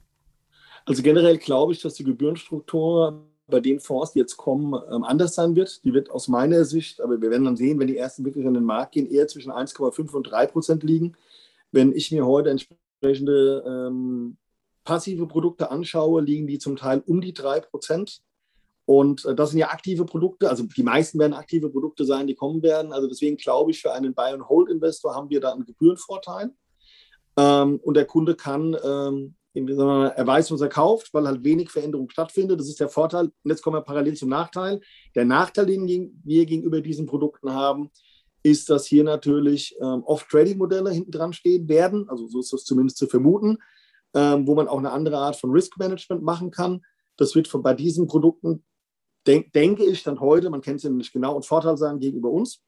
Also 0.85 1.03
generell 1.03 1.39
glaube 1.39 1.73
ich, 1.73 1.81
dass 1.81 1.95
die 1.95 2.05
Gebührenstruktur 2.05 3.25
bei 3.47 3.61
den 3.61 3.81
Fonds, 3.81 4.13
die 4.13 4.21
jetzt 4.21 4.37
kommen, 4.37 4.81
ähm, 4.91 5.05
anders 5.05 5.35
sein 5.35 5.55
wird. 5.55 5.85
Die 5.85 5.93
wird 5.93 6.11
aus 6.11 6.29
meiner 6.29 6.65
Sicht, 6.65 7.01
aber 7.01 7.21
wir 7.21 7.31
werden 7.31 7.45
dann 7.45 7.57
sehen, 7.57 7.79
wenn 7.79 7.87
die 7.87 7.97
ersten 7.97 8.25
wirklich 8.25 8.47
an 8.47 8.55
den 8.55 8.65
Markt 8.65 8.93
gehen, 8.93 9.11
eher 9.11 9.29
zwischen 9.29 9.53
1,5 9.53 10.13
und 10.13 10.25
3 10.25 10.47
Prozent 10.47 10.83
liegen. 10.83 11.15
Wenn 11.71 11.93
ich 11.93 12.11
mir 12.11 12.27
heute 12.27 12.51
entsprechende 12.51 13.65
ähm, 13.67 14.37
passive 14.85 15.27
Produkte 15.27 15.71
anschaue, 15.71 16.23
liegen 16.23 16.47
die 16.47 16.59
zum 16.59 16.77
Teil 16.77 17.03
um 17.07 17.21
die 17.21 17.35
3 17.35 17.61
Prozent. 17.61 18.23
Und 18.85 19.25
äh, 19.25 19.35
das 19.35 19.51
sind 19.51 19.61
ja 19.61 19.71
aktive 19.71 20.05
Produkte, 20.05 20.51
also 20.51 20.65
die 20.65 20.83
meisten 20.83 21.19
werden 21.19 21.35
aktive 21.35 21.71
Produkte 21.71 22.05
sein, 22.05 22.27
die 22.27 22.35
kommen 22.35 22.63
werden. 22.63 22.93
Also 22.93 23.07
deswegen 23.07 23.37
glaube 23.37 23.71
ich, 23.71 23.81
für 23.81 23.93
einen 23.93 24.15
Buy-and-Hold-Investor 24.15 25.15
haben 25.15 25.31
wir 25.31 25.41
da 25.41 25.53
einen 25.53 25.65
Gebührenvorteil. 25.65 26.53
Ähm, 27.37 27.81
und 27.83 27.95
der 27.95 28.07
Kunde 28.07 28.35
kann 28.35 28.77
ähm, 29.55 29.69
er 29.69 30.27
weiß, 30.27 30.51
was 30.51 30.61
er 30.61 30.69
kauft, 30.69 31.13
weil 31.13 31.27
halt 31.27 31.45
wenig 31.45 31.71
Veränderung 31.71 32.09
stattfindet. 32.11 32.61
Das 32.61 32.69
ist 32.69 32.81
der 32.81 32.89
Vorteil. 32.89 33.27
Und 33.27 33.51
jetzt 33.51 33.63
kommen 33.63 33.77
wir 33.77 33.83
parallel 33.83 34.15
zum 34.15 34.29
Nachteil. 34.29 34.81
Der 35.15 35.25
Nachteil, 35.25 35.67
den 35.67 35.87
wir 36.25 36.47
gegenüber 36.47 36.81
diesen 36.81 37.07
Produkten 37.07 37.53
haben, 37.53 37.91
ist, 38.43 38.71
dass 38.71 38.87
hier 38.87 39.05
natürlich 39.05 39.77
ähm, 39.81 40.03
oft 40.05 40.29
Trading-Modelle 40.29 40.91
hinten 40.91 41.13
dran 41.13 41.33
stehen 41.33 41.69
werden. 41.69 42.09
Also 42.09 42.27
so 42.27 42.41
ist 42.41 42.53
das 42.53 42.65
zumindest 42.65 42.99
zu 42.99 43.07
vermuten, 43.07 43.59
ähm, 44.15 44.47
wo 44.47 44.55
man 44.55 44.69
auch 44.69 44.79
eine 44.79 44.91
andere 44.91 45.19
Art 45.19 45.37
von 45.37 45.51
Risk-Management 45.51 46.23
machen 46.23 46.51
kann. 46.51 46.83
Das 47.17 47.35
wird 47.35 47.47
von, 47.47 47.63
bei 47.63 47.75
diesen 47.75 48.07
Produkten, 48.07 48.65
denk, 49.27 49.53
denke 49.53 49.85
ich, 49.85 50.03
dann 50.03 50.21
heute, 50.21 50.51
man 50.51 50.61
kennt 50.61 50.79
es 50.79 50.83
ja 50.83 50.91
nicht 50.91 51.13
genau, 51.13 51.37
ein 51.37 51.43
Vorteil 51.43 51.77
sein 51.77 52.01
gegenüber 52.01 52.31
uns. 52.31 52.63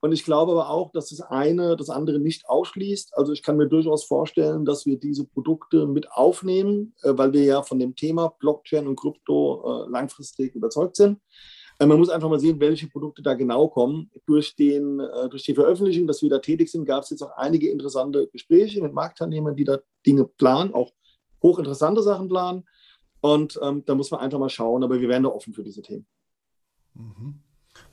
Und 0.00 0.12
ich 0.12 0.24
glaube 0.24 0.52
aber 0.52 0.70
auch, 0.70 0.92
dass 0.92 1.10
das 1.10 1.20
eine 1.20 1.76
das 1.76 1.90
andere 1.90 2.18
nicht 2.18 2.48
ausschließt. 2.48 3.16
Also 3.16 3.32
ich 3.32 3.42
kann 3.42 3.58
mir 3.58 3.68
durchaus 3.68 4.04
vorstellen, 4.04 4.64
dass 4.64 4.86
wir 4.86 4.98
diese 4.98 5.26
Produkte 5.26 5.86
mit 5.86 6.10
aufnehmen, 6.10 6.94
äh, 7.02 7.12
weil 7.14 7.32
wir 7.32 7.44
ja 7.44 7.62
von 7.62 7.78
dem 7.78 7.94
Thema 7.94 8.34
Blockchain 8.38 8.86
und 8.86 8.96
Krypto 8.96 9.84
äh, 9.84 9.90
langfristig 9.90 10.54
überzeugt 10.54 10.96
sind. 10.96 11.20
Äh, 11.78 11.86
man 11.86 11.98
muss 11.98 12.08
einfach 12.08 12.30
mal 12.30 12.40
sehen, 12.40 12.58
welche 12.60 12.88
Produkte 12.88 13.22
da 13.22 13.34
genau 13.34 13.68
kommen. 13.68 14.10
Durch, 14.26 14.56
den, 14.56 14.98
durch 15.30 15.42
die 15.42 15.54
Veröffentlichung, 15.54 16.06
dass 16.06 16.22
wir 16.22 16.30
da 16.30 16.38
tätig 16.38 16.70
sind, 16.70 16.86
gab 16.86 17.02
es 17.02 17.10
jetzt 17.10 17.22
auch 17.22 17.36
einige 17.36 17.68
interessante 17.70 18.26
Gespräche 18.28 18.82
mit 18.82 18.94
Marktteilnehmern, 18.94 19.56
die 19.56 19.64
da 19.64 19.78
Dinge 20.06 20.24
planen, 20.24 20.72
auch 20.72 20.92
hochinteressante 21.42 22.02
Sachen 22.02 22.28
planen. 22.28 22.64
Und 23.20 23.58
ähm, 23.62 23.84
da 23.84 23.94
muss 23.94 24.10
man 24.10 24.20
einfach 24.20 24.38
mal 24.38 24.48
schauen, 24.48 24.82
aber 24.82 24.98
wir 24.98 25.08
wären 25.08 25.24
da 25.24 25.28
offen 25.28 25.52
für 25.52 25.62
diese 25.62 25.82
Themen. 25.82 26.06
Mhm. 26.94 27.42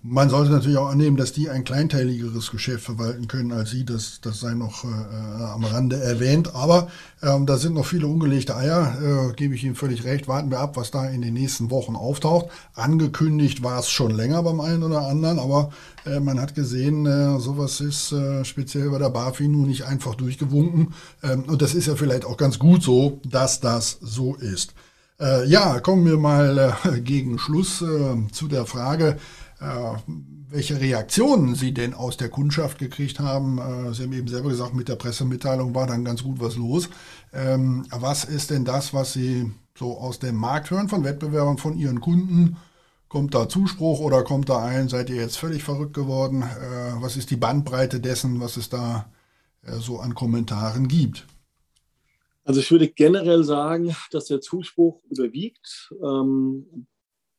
Man 0.04 0.30
sollte 0.30 0.52
natürlich 0.52 0.78
auch 0.78 0.90
annehmen, 0.90 1.18
dass 1.18 1.34
die 1.34 1.50
ein 1.50 1.64
kleinteiligeres 1.64 2.52
Geschäft 2.52 2.86
verwalten 2.86 3.28
können 3.28 3.52
als 3.52 3.72
Sie. 3.72 3.84
Das, 3.84 4.22
das 4.22 4.40
sei 4.40 4.54
noch 4.54 4.86
äh, 4.86 4.88
am 4.88 5.66
Rande 5.66 5.98
erwähnt. 5.98 6.56
Aber 6.56 6.88
ähm, 7.22 7.46
da 7.46 7.58
sind 7.58 7.74
noch 7.74 7.86
viele 7.86 8.08
ungelegte 8.08 8.56
Eier. 8.56 8.96
Äh, 9.02 9.34
gebe 9.34 9.56
ich 9.56 9.64
Ihnen 9.64 9.76
völlig 9.76 10.06
recht. 10.06 10.28
Warten 10.28 10.52
wir 10.52 10.60
ab, 10.60 10.78
was 10.78 10.92
da 10.92 11.08
in 11.10 11.22
den 11.22 11.34
nächsten 11.34 11.72
Wochen 11.72 11.96
auftaucht. 11.96 12.48
Angekündigt 12.74 13.64
war 13.64 13.80
es 13.80 13.90
schon 13.90 14.12
länger 14.12 14.44
beim 14.44 14.62
einen 14.62 14.84
oder 14.84 15.02
anderen. 15.08 15.40
Aber 15.40 15.72
äh, 16.06 16.20
man 16.20 16.40
hat 16.40 16.56
gesehen, 16.56 17.06
äh, 17.06 17.40
sowas 17.40 17.82
ist 17.82 18.12
äh, 18.14 18.46
speziell 18.46 18.90
bei 18.92 19.00
der 19.00 19.10
BaFin 19.10 19.52
nun 19.52 19.68
nicht 19.68 19.86
einfach 19.86 20.16
durchgewunken. 20.16 20.94
Ähm, 21.24 21.44
und 21.48 21.62
das 21.62 21.74
ist 21.74 21.88
ja 21.88 21.96
vielleicht 21.96 22.24
auch 22.24 22.38
ganz 22.38 22.60
gut 22.60 22.82
so, 22.82 23.20
dass 23.26 23.60
das 23.60 23.98
so 24.00 24.36
ist. 24.36 24.74
Äh, 25.20 25.48
ja, 25.48 25.80
kommen 25.80 26.06
wir 26.06 26.18
mal 26.18 26.76
äh, 26.86 27.00
gegen 27.02 27.40
Schluss 27.40 27.82
äh, 27.82 28.32
zu 28.32 28.48
der 28.48 28.68
Frage, 28.68 29.08
äh, 29.08 29.47
welche 29.60 30.80
Reaktionen 30.80 31.56
Sie 31.56 31.74
denn 31.74 31.94
aus 31.94 32.18
der 32.18 32.30
Kundschaft 32.30 32.80
gekriegt 32.80 33.20
haben. 33.20 33.58
Äh, 33.58 33.94
Sie 33.94 34.04
haben 34.04 34.14
eben 34.14 34.28
selber 34.28 34.50
gesagt, 34.50 34.74
mit 34.74 34.88
der 34.88 34.96
Pressemitteilung 34.96 35.76
war 35.76 35.88
dann 35.88 36.06
ganz 36.06 36.24
gut 36.24 36.40
was 36.40 36.56
los. 36.56 36.90
Ähm, 37.34 37.86
was 37.92 38.24
ist 38.24 38.52
denn 38.52 38.66
das, 38.66 38.94
was 38.94 39.14
Sie 39.14 39.52
so 39.78 39.98
aus 39.98 40.20
dem 40.20 40.36
Markt 40.36 40.72
hören 40.72 40.90
von 40.90 41.04
Wettbewerbern, 41.04 41.58
von 41.58 41.78
Ihren 41.78 42.02
Kunden? 42.02 42.58
Kommt 43.10 43.34
da 43.34 43.48
Zuspruch 43.48 44.00
oder 44.00 44.24
kommt 44.24 44.50
da 44.50 44.64
ein, 44.66 44.90
seid 44.90 45.10
ihr 45.10 45.16
jetzt 45.16 45.38
völlig 45.38 45.64
verrückt 45.64 45.94
geworden? 45.94 46.42
Äh, 46.42 47.02
was 47.02 47.16
ist 47.16 47.32
die 47.32 47.38
Bandbreite 47.38 48.00
dessen, 48.00 48.40
was 48.40 48.58
es 48.58 48.70
da 48.70 49.10
so 49.80 50.00
an 50.00 50.16
Kommentaren 50.16 50.88
gibt? 50.88 51.26
Also 52.46 52.62
ich 52.62 52.72
würde 52.72 52.88
generell 52.88 53.44
sagen, 53.44 53.94
dass 54.12 54.26
der 54.26 54.40
Zuspruch 54.40 55.02
überwiegt. 55.10 55.94
Ähm, 56.02 56.88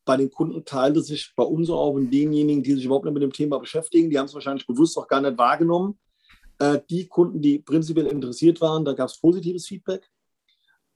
bei 0.08 0.16
den 0.16 0.30
Kunden 0.30 0.64
teilt 0.64 0.96
es 0.96 1.08
sich 1.08 1.34
bei 1.36 1.42
uns 1.42 1.68
auch 1.68 1.92
und 1.92 2.10
denjenigen, 2.10 2.62
die 2.62 2.72
sich 2.72 2.86
überhaupt 2.86 3.04
nicht 3.04 3.12
mit 3.12 3.22
dem 3.22 3.32
Thema 3.32 3.58
beschäftigen, 3.58 4.08
die 4.08 4.18
haben 4.18 4.24
es 4.24 4.32
wahrscheinlich 4.32 4.66
bewusst 4.66 4.96
auch 4.96 5.06
gar 5.06 5.20
nicht 5.20 5.36
wahrgenommen. 5.36 5.98
Äh, 6.58 6.80
die 6.88 7.06
Kunden, 7.06 7.42
die 7.42 7.58
prinzipiell 7.58 8.06
interessiert 8.06 8.58
waren, 8.62 8.86
da 8.86 8.94
gab 8.94 9.10
es 9.10 9.20
positives 9.20 9.66
Feedback. 9.66 10.10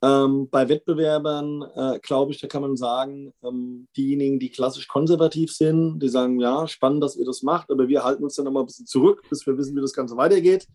Ähm, 0.01 0.49
bei 0.49 0.67
Wettbewerbern, 0.67 1.61
äh, 1.75 1.99
glaube 1.99 2.31
ich, 2.31 2.41
da 2.41 2.47
kann 2.47 2.63
man 2.63 2.75
sagen, 2.75 3.31
ähm, 3.43 3.87
diejenigen, 3.95 4.39
die 4.39 4.49
klassisch 4.49 4.87
konservativ 4.87 5.53
sind, 5.53 5.99
die 5.99 6.09
sagen, 6.09 6.39
ja, 6.39 6.67
spannend, 6.67 7.03
dass 7.03 7.15
ihr 7.15 7.25
das 7.25 7.43
macht, 7.43 7.69
aber 7.69 7.87
wir 7.87 8.03
halten 8.03 8.23
uns 8.23 8.33
dann 8.33 8.45
nochmal 8.45 8.63
ein 8.63 8.65
bisschen 8.65 8.87
zurück, 8.87 9.21
bis 9.29 9.45
wir 9.45 9.55
wissen, 9.59 9.75
wie 9.75 9.81
das 9.81 9.93
Ganze 9.93 10.17
weitergeht. 10.17 10.67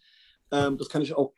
Ähm, 0.53 0.79
das 0.79 0.89
kann 0.89 1.03
ich 1.03 1.13
auch 1.13 1.33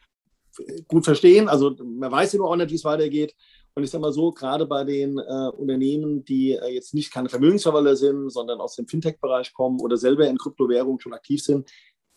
gut 0.88 1.04
verstehen. 1.04 1.48
Also 1.48 1.74
man 1.82 2.10
weiß 2.10 2.32
ja 2.32 2.40
auch 2.40 2.56
nicht, 2.56 2.70
wie 2.70 2.76
es 2.76 2.84
weitergeht. 2.84 3.34
Und 3.74 3.84
ich 3.84 3.90
sage 3.90 4.02
mal 4.02 4.12
so, 4.12 4.32
gerade 4.32 4.66
bei 4.66 4.84
den 4.84 5.18
äh, 5.18 5.48
Unternehmen, 5.56 6.24
die 6.24 6.52
äh, 6.52 6.74
jetzt 6.74 6.92
nicht 6.92 7.12
keine 7.12 7.28
Vermögensverwalter 7.28 7.96
sind, 7.96 8.30
sondern 8.30 8.60
aus 8.60 8.74
dem 8.74 8.88
Fintech-Bereich 8.88 9.52
kommen 9.52 9.80
oder 9.80 9.96
selber 9.96 10.26
in 10.26 10.38
Kryptowährungen 10.38 11.00
schon 11.00 11.14
aktiv 11.14 11.42
sind, 11.42 11.70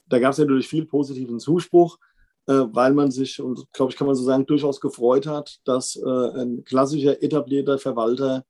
da 0.08 0.20
gab 0.20 0.34
es 0.34 0.40
natürlich 0.40 0.68
viel 0.68 0.86
positiven 0.86 1.40
Zuspruch, 1.40 2.00
äh, 2.48 2.54
weil 2.72 2.94
man 2.94 3.12
sich, 3.12 3.40
und 3.40 3.72
glaube 3.72 3.92
ich, 3.92 3.98
kann 3.98 4.08
man 4.08 4.16
so 4.16 4.24
sagen, 4.24 4.46
durchaus 4.46 4.82
gefreut 4.82 5.28
hat, 5.28 5.60
dass 5.66 5.96
äh, 5.96 6.42
ein 6.42 6.64
klassischer 6.64 7.22
etablierter 7.22 7.78
Verwalter 7.78 8.46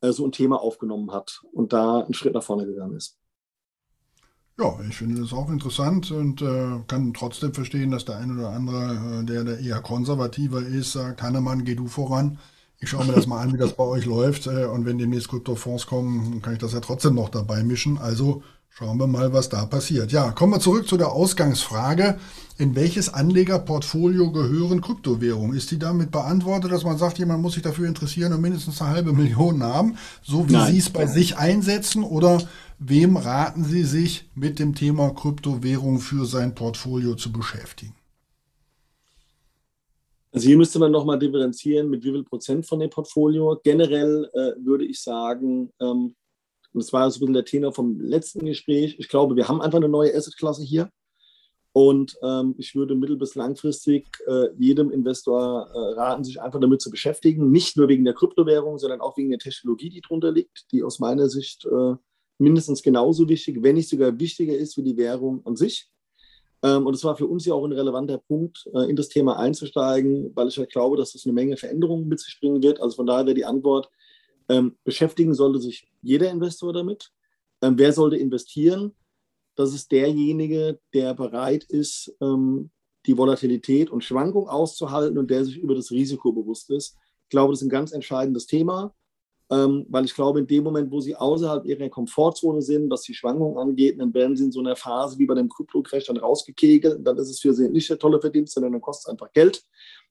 äh, 0.00 0.12
so 0.12 0.24
ein 0.24 0.32
Thema 0.32 0.60
aufgenommen 0.60 1.12
hat 1.12 1.42
und 1.52 1.72
da 1.72 2.00
einen 2.00 2.14
Schritt 2.14 2.34
nach 2.34 2.42
vorne 2.42 2.66
gegangen 2.66 2.96
ist. 2.96 3.18
Ja, 4.56 4.72
ich 4.88 4.96
finde 4.96 5.20
das 5.20 5.32
auch 5.32 5.50
interessant 5.50 6.12
und 6.12 6.40
äh, 6.40 6.78
kann 6.86 7.12
trotzdem 7.12 7.52
verstehen, 7.52 7.90
dass 7.90 8.04
der 8.04 8.18
eine 8.18 8.34
oder 8.34 8.50
andere, 8.50 9.20
äh, 9.22 9.24
der, 9.24 9.42
der 9.42 9.58
eher 9.58 9.80
konservativer 9.80 10.62
ist, 10.62 10.92
sagt, 10.92 11.22
Hannemann, 11.22 11.64
geh 11.64 11.74
du 11.74 11.88
voran. 11.88 12.38
Ich 12.78 12.90
schaue 12.90 13.04
mir 13.04 13.14
das 13.14 13.26
mal 13.26 13.40
an, 13.40 13.52
wie 13.52 13.58
das 13.58 13.72
bei 13.72 13.82
euch 13.82 14.04
läuft. 14.04 14.46
Äh, 14.46 14.66
und 14.66 14.86
wenn 14.86 14.98
demnächst 14.98 15.28
Kryptofonds 15.28 15.86
kommen, 15.86 16.40
kann 16.40 16.52
ich 16.52 16.60
das 16.60 16.72
ja 16.72 16.78
trotzdem 16.78 17.16
noch 17.16 17.30
dabei 17.30 17.64
mischen. 17.64 17.98
Also 17.98 18.44
schauen 18.68 18.98
wir 18.98 19.08
mal, 19.08 19.32
was 19.32 19.48
da 19.48 19.66
passiert. 19.66 20.12
Ja, 20.12 20.30
kommen 20.30 20.52
wir 20.52 20.60
zurück 20.60 20.86
zu 20.86 20.96
der 20.96 21.10
Ausgangsfrage. 21.10 22.20
In 22.56 22.76
welches 22.76 23.12
Anlegerportfolio 23.12 24.30
gehören 24.30 24.80
Kryptowährungen? 24.80 25.56
Ist 25.56 25.72
die 25.72 25.80
damit 25.80 26.12
beantwortet, 26.12 26.70
dass 26.70 26.84
man 26.84 26.96
sagt, 26.96 27.18
jemand 27.18 27.42
muss 27.42 27.54
sich 27.54 27.62
dafür 27.64 27.88
interessieren 27.88 28.32
und 28.32 28.40
mindestens 28.40 28.80
eine 28.80 28.90
halbe 28.90 29.12
Million 29.12 29.64
haben, 29.64 29.96
so 30.22 30.48
wie. 30.48 30.70
Sie 30.70 30.78
es 30.78 30.90
bei 30.90 31.08
sich 31.08 31.36
einsetzen? 31.36 32.04
Oder 32.04 32.40
Wem 32.78 33.16
raten 33.16 33.64
Sie 33.64 33.84
sich 33.84 34.30
mit 34.34 34.58
dem 34.58 34.74
Thema 34.74 35.10
Kryptowährung 35.10 36.00
für 36.00 36.26
sein 36.26 36.54
Portfolio 36.54 37.14
zu 37.14 37.32
beschäftigen? 37.32 37.94
Also 40.32 40.48
hier 40.48 40.56
müsste 40.56 40.80
man 40.80 40.90
nochmal 40.90 41.18
differenzieren, 41.18 41.88
mit 41.88 42.02
wie 42.02 42.10
viel 42.10 42.24
Prozent 42.24 42.66
von 42.66 42.80
dem 42.80 42.90
Portfolio. 42.90 43.60
Generell 43.62 44.28
äh, 44.32 44.64
würde 44.64 44.84
ich 44.84 45.00
sagen, 45.00 45.70
ähm, 45.80 46.16
das 46.72 46.92
war 46.92 47.08
so 47.08 47.18
ein 47.18 47.20
bisschen 47.20 47.34
der 47.34 47.44
Tenor 47.44 47.72
vom 47.72 48.00
letzten 48.00 48.44
Gespräch, 48.44 48.96
ich 48.98 49.08
glaube, 49.08 49.36
wir 49.36 49.46
haben 49.46 49.60
einfach 49.60 49.78
eine 49.78 49.88
neue 49.88 50.12
Assetklasse 50.12 50.64
hier. 50.64 50.90
Und 51.72 52.16
ähm, 52.22 52.54
ich 52.58 52.74
würde 52.74 52.94
mittel- 52.94 53.16
bis 53.16 53.34
langfristig 53.34 54.06
äh, 54.26 54.46
jedem 54.58 54.90
Investor 54.90 55.68
äh, 55.72 56.00
raten, 56.00 56.22
sich 56.22 56.40
einfach 56.40 56.60
damit 56.60 56.80
zu 56.80 56.90
beschäftigen. 56.90 57.50
Nicht 57.50 57.76
nur 57.76 57.88
wegen 57.88 58.04
der 58.04 58.14
Kryptowährung, 58.14 58.78
sondern 58.78 59.00
auch 59.00 59.16
wegen 59.16 59.30
der 59.30 59.40
Technologie, 59.40 59.88
die 59.88 60.00
drunter 60.00 60.30
liegt, 60.30 60.70
die 60.70 60.84
aus 60.84 61.00
meiner 61.00 61.28
Sicht 61.28 61.64
äh, 61.64 61.94
mindestens 62.38 62.82
genauso 62.82 63.28
wichtig, 63.28 63.58
wenn 63.62 63.76
nicht 63.76 63.88
sogar 63.88 64.18
wichtiger 64.18 64.56
ist 64.56 64.76
wie 64.76 64.82
die 64.82 64.96
Währung 64.96 65.44
an 65.44 65.56
sich. 65.56 65.88
Ähm, 66.62 66.86
und 66.86 66.94
es 66.94 67.04
war 67.04 67.16
für 67.16 67.26
uns 67.26 67.44
ja 67.44 67.54
auch 67.54 67.64
ein 67.64 67.72
relevanter 67.72 68.18
Punkt, 68.18 68.68
äh, 68.74 68.88
in 68.88 68.96
das 68.96 69.08
Thema 69.08 69.38
einzusteigen, 69.38 70.32
weil 70.34 70.48
ich 70.48 70.56
ja 70.56 70.64
glaube, 70.64 70.96
dass 70.96 71.12
das 71.12 71.24
eine 71.24 71.32
Menge 71.32 71.56
Veränderungen 71.56 72.08
mit 72.08 72.20
sich 72.20 72.38
bringen 72.40 72.62
wird. 72.62 72.80
Also 72.80 72.96
von 72.96 73.06
daher 73.06 73.26
wäre 73.26 73.34
die 73.34 73.44
Antwort, 73.44 73.90
ähm, 74.48 74.76
beschäftigen 74.84 75.34
sollte 75.34 75.60
sich 75.60 75.86
jeder 76.02 76.30
Investor 76.30 76.72
damit. 76.72 77.10
Ähm, 77.62 77.78
wer 77.78 77.92
sollte 77.92 78.16
investieren? 78.16 78.94
Das 79.56 79.72
ist 79.72 79.92
derjenige, 79.92 80.80
der 80.92 81.14
bereit 81.14 81.62
ist, 81.62 82.12
die 82.20 83.16
Volatilität 83.16 83.88
und 83.88 84.02
Schwankung 84.02 84.48
auszuhalten 84.48 85.16
und 85.16 85.30
der 85.30 85.44
sich 85.44 85.58
über 85.58 85.76
das 85.76 85.92
Risiko 85.92 86.32
bewusst 86.32 86.70
ist. 86.70 86.96
Ich 87.22 87.28
glaube, 87.28 87.52
das 87.52 87.60
ist 87.60 87.66
ein 87.66 87.70
ganz 87.70 87.92
entscheidendes 87.92 88.46
Thema 88.46 88.92
ähm, 89.50 89.86
weil 89.88 90.04
ich 90.04 90.14
glaube, 90.14 90.38
in 90.40 90.46
dem 90.46 90.64
Moment, 90.64 90.90
wo 90.90 91.00
sie 91.00 91.14
außerhalb 91.14 91.66
ihrer 91.66 91.88
Komfortzone 91.88 92.62
sind, 92.62 92.90
was 92.90 93.02
die 93.02 93.14
Schwankungen 93.14 93.58
angeht, 93.58 94.00
dann 94.00 94.14
werden 94.14 94.36
sie 94.36 94.44
in 94.44 94.52
so 94.52 94.60
einer 94.60 94.76
Phase 94.76 95.18
wie 95.18 95.26
bei 95.26 95.34
dem 95.34 95.48
Krypto-Crash 95.48 96.06
dann 96.06 96.16
rausgekegelt. 96.16 97.06
Dann 97.06 97.18
ist 97.18 97.28
es 97.28 97.40
für 97.40 97.52
sie 97.52 97.68
nicht 97.68 97.90
der 97.90 97.98
tolle 97.98 98.20
Verdienst, 98.20 98.54
sondern 98.54 98.72
dann 98.72 98.80
kostet 98.80 99.06
es 99.06 99.10
einfach 99.12 99.32
Geld. 99.32 99.62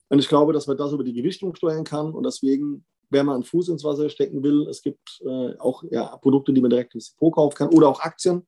Und 0.09 0.19
ich 0.19 0.29
glaube, 0.29 0.53
dass 0.53 0.67
man 0.67 0.77
das 0.77 0.91
über 0.91 1.03
die 1.03 1.13
Gewichtung 1.13 1.55
steuern 1.55 1.83
kann. 1.83 2.13
Und 2.13 2.23
deswegen, 2.23 2.85
wer 3.09 3.23
mal 3.23 3.33
einen 3.33 3.43
Fuß 3.43 3.69
ins 3.69 3.83
Wasser 3.83 4.09
stecken 4.09 4.43
will, 4.43 4.67
es 4.69 4.83
gibt 4.83 5.21
äh, 5.25 5.57
auch 5.57 5.83
ja, 5.89 6.15
Produkte, 6.17 6.53
die 6.53 6.61
man 6.61 6.69
direkt 6.69 6.93
ins 6.93 7.13
Depot 7.13 7.33
kaufen 7.33 7.55
kann 7.55 7.69
oder 7.69 7.89
auch 7.89 8.01
Aktien. 8.01 8.45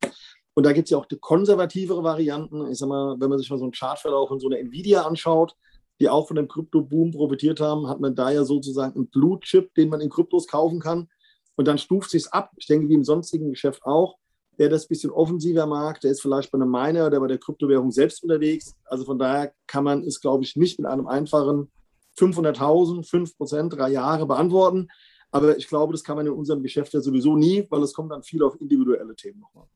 Und 0.53 0.65
da 0.65 0.71
gibt 0.71 0.85
es 0.85 0.91
ja 0.91 0.97
auch 0.99 1.07
konservativere 1.19 2.03
Varianten. 2.03 2.71
Ich 2.71 2.77
sag 2.77 2.87
mal, 2.87 3.15
wenn 3.19 3.29
man 3.29 3.39
sich 3.39 3.49
mal 3.49 3.57
so 3.57 3.65
einen 3.65 3.73
Chartverlauf 3.73 4.29
von 4.29 4.39
so 4.39 4.47
einer 4.47 4.59
Nvidia 4.59 5.01
anschaut, 5.01 5.55
die 5.99 6.09
auch 6.09 6.27
von 6.27 6.35
dem 6.35 6.47
Krypto-Boom 6.47 7.11
profitiert 7.11 7.59
haben, 7.59 7.87
hat 7.87 7.99
man 7.99 8.15
da 8.15 8.31
ja 8.31 8.43
sozusagen 8.43 8.95
einen 8.95 9.07
Blue-Chip, 9.07 9.73
den 9.75 9.89
man 9.89 10.01
in 10.01 10.09
Kryptos 10.09 10.47
kaufen 10.47 10.79
kann. 10.79 11.07
Und 11.55 11.67
dann 11.67 11.77
stuft 11.77 12.09
sich 12.09 12.27
ab, 12.33 12.51
ich 12.57 12.67
denke, 12.67 12.89
wie 12.89 12.95
im 12.95 13.03
sonstigen 13.03 13.49
Geschäft 13.49 13.83
auch. 13.85 14.17
Der 14.57 14.69
das 14.69 14.85
ein 14.85 14.87
bisschen 14.87 15.11
offensiver 15.11 15.65
mag, 15.65 15.99
der 15.99 16.11
ist 16.11 16.21
vielleicht 16.21 16.49
bei 16.49 16.57
einem 16.57 16.71
Miner 16.71 17.07
oder 17.07 17.19
bei 17.19 17.27
der 17.27 17.37
Kryptowährung 17.37 17.91
selbst 17.91 18.23
unterwegs. 18.23 18.73
Also 18.85 19.03
von 19.03 19.19
daher 19.19 19.53
kann 19.67 19.83
man 19.83 20.01
es, 20.03 20.21
glaube 20.21 20.45
ich, 20.45 20.55
nicht 20.55 20.79
mit 20.79 20.87
einem 20.87 21.07
einfachen 21.07 21.69
500.000, 22.17 23.05
5 23.05 23.37
Prozent, 23.37 23.73
drei 23.73 23.89
Jahre 23.89 24.25
beantworten. 24.25 24.87
Aber 25.31 25.57
ich 25.57 25.67
glaube, 25.67 25.91
das 25.91 26.03
kann 26.03 26.15
man 26.15 26.25
in 26.25 26.31
unserem 26.31 26.63
Geschäft 26.63 26.93
ja 26.93 27.01
sowieso 27.01 27.35
nie, 27.35 27.67
weil 27.69 27.83
es 27.83 27.93
kommt 27.93 28.11
dann 28.11 28.23
viel 28.23 28.41
auf 28.43 28.59
individuelle 28.61 29.13
Themen 29.15 29.41
nochmal. 29.41 29.67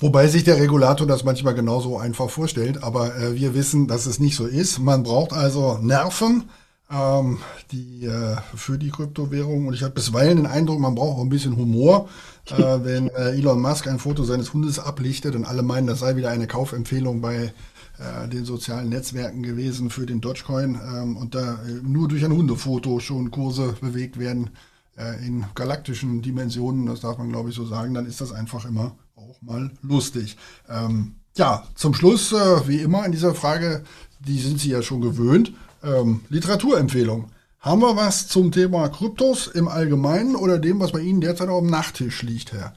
Wobei 0.00 0.28
sich 0.28 0.44
der 0.44 0.56
Regulator 0.56 1.06
das 1.06 1.24
manchmal 1.24 1.54
genauso 1.54 1.98
einfach 1.98 2.30
vorstellt, 2.30 2.82
aber 2.82 3.16
äh, 3.16 3.34
wir 3.34 3.54
wissen, 3.54 3.86
dass 3.86 4.06
es 4.06 4.18
nicht 4.18 4.34
so 4.34 4.46
ist. 4.46 4.78
Man 4.78 5.02
braucht 5.02 5.34
also 5.34 5.78
Nerven 5.82 6.44
ähm, 6.90 7.38
die, 7.70 8.06
äh, 8.06 8.36
für 8.54 8.78
die 8.78 8.90
Kryptowährung 8.90 9.66
und 9.66 9.74
ich 9.74 9.82
habe 9.82 9.92
bisweilen 9.92 10.38
den 10.38 10.46
Eindruck, 10.46 10.80
man 10.80 10.94
braucht 10.94 11.18
auch 11.18 11.22
ein 11.22 11.28
bisschen 11.28 11.56
Humor, 11.56 12.08
äh, 12.46 12.56
wenn 12.82 13.08
äh, 13.10 13.32
Elon 13.32 13.60
Musk 13.60 13.86
ein 13.88 13.98
Foto 13.98 14.24
seines 14.24 14.54
Hundes 14.54 14.78
ablichtet 14.78 15.34
und 15.34 15.44
alle 15.44 15.62
meinen, 15.62 15.86
das 15.86 16.00
sei 16.00 16.16
wieder 16.16 16.30
eine 16.30 16.46
Kaufempfehlung 16.46 17.20
bei 17.20 17.52
äh, 17.98 18.28
den 18.28 18.46
sozialen 18.46 18.88
Netzwerken 18.88 19.42
gewesen 19.42 19.90
für 19.90 20.06
den 20.06 20.22
Dogecoin 20.22 20.80
ähm, 20.82 21.16
und 21.18 21.34
da 21.34 21.60
äh, 21.66 21.72
nur 21.82 22.08
durch 22.08 22.24
ein 22.24 22.32
Hundefoto 22.32 23.00
schon 23.00 23.30
Kurse 23.30 23.74
bewegt 23.82 24.18
werden 24.18 24.50
äh, 24.96 25.24
in 25.26 25.44
galaktischen 25.54 26.22
Dimensionen, 26.22 26.86
das 26.86 27.00
darf 27.00 27.18
man 27.18 27.30
glaube 27.30 27.50
ich 27.50 27.54
so 27.54 27.66
sagen, 27.66 27.92
dann 27.92 28.06
ist 28.06 28.22
das 28.22 28.32
einfach 28.32 28.64
immer 28.64 28.96
auch 29.20 29.42
mal 29.42 29.70
lustig. 29.82 30.36
Ähm, 30.68 31.16
ja, 31.36 31.64
zum 31.74 31.94
Schluss, 31.94 32.32
äh, 32.32 32.68
wie 32.68 32.80
immer 32.80 33.04
in 33.04 33.12
dieser 33.12 33.34
Frage, 33.34 33.84
die 34.20 34.38
sind 34.38 34.60
Sie 34.60 34.70
ja 34.70 34.82
schon 34.82 35.00
gewöhnt, 35.00 35.52
ähm, 35.82 36.22
Literaturempfehlung. 36.28 37.30
Haben 37.60 37.82
wir 37.82 37.96
was 37.96 38.28
zum 38.28 38.52
Thema 38.52 38.88
Kryptos 38.88 39.46
im 39.46 39.68
Allgemeinen 39.68 40.36
oder 40.36 40.58
dem, 40.58 40.80
was 40.80 40.92
bei 40.92 41.00
Ihnen 41.00 41.20
derzeit 41.20 41.48
auf 41.48 41.60
dem 41.60 41.70
Nachttisch 41.70 42.22
liegt, 42.22 42.52
Herr 42.52 42.74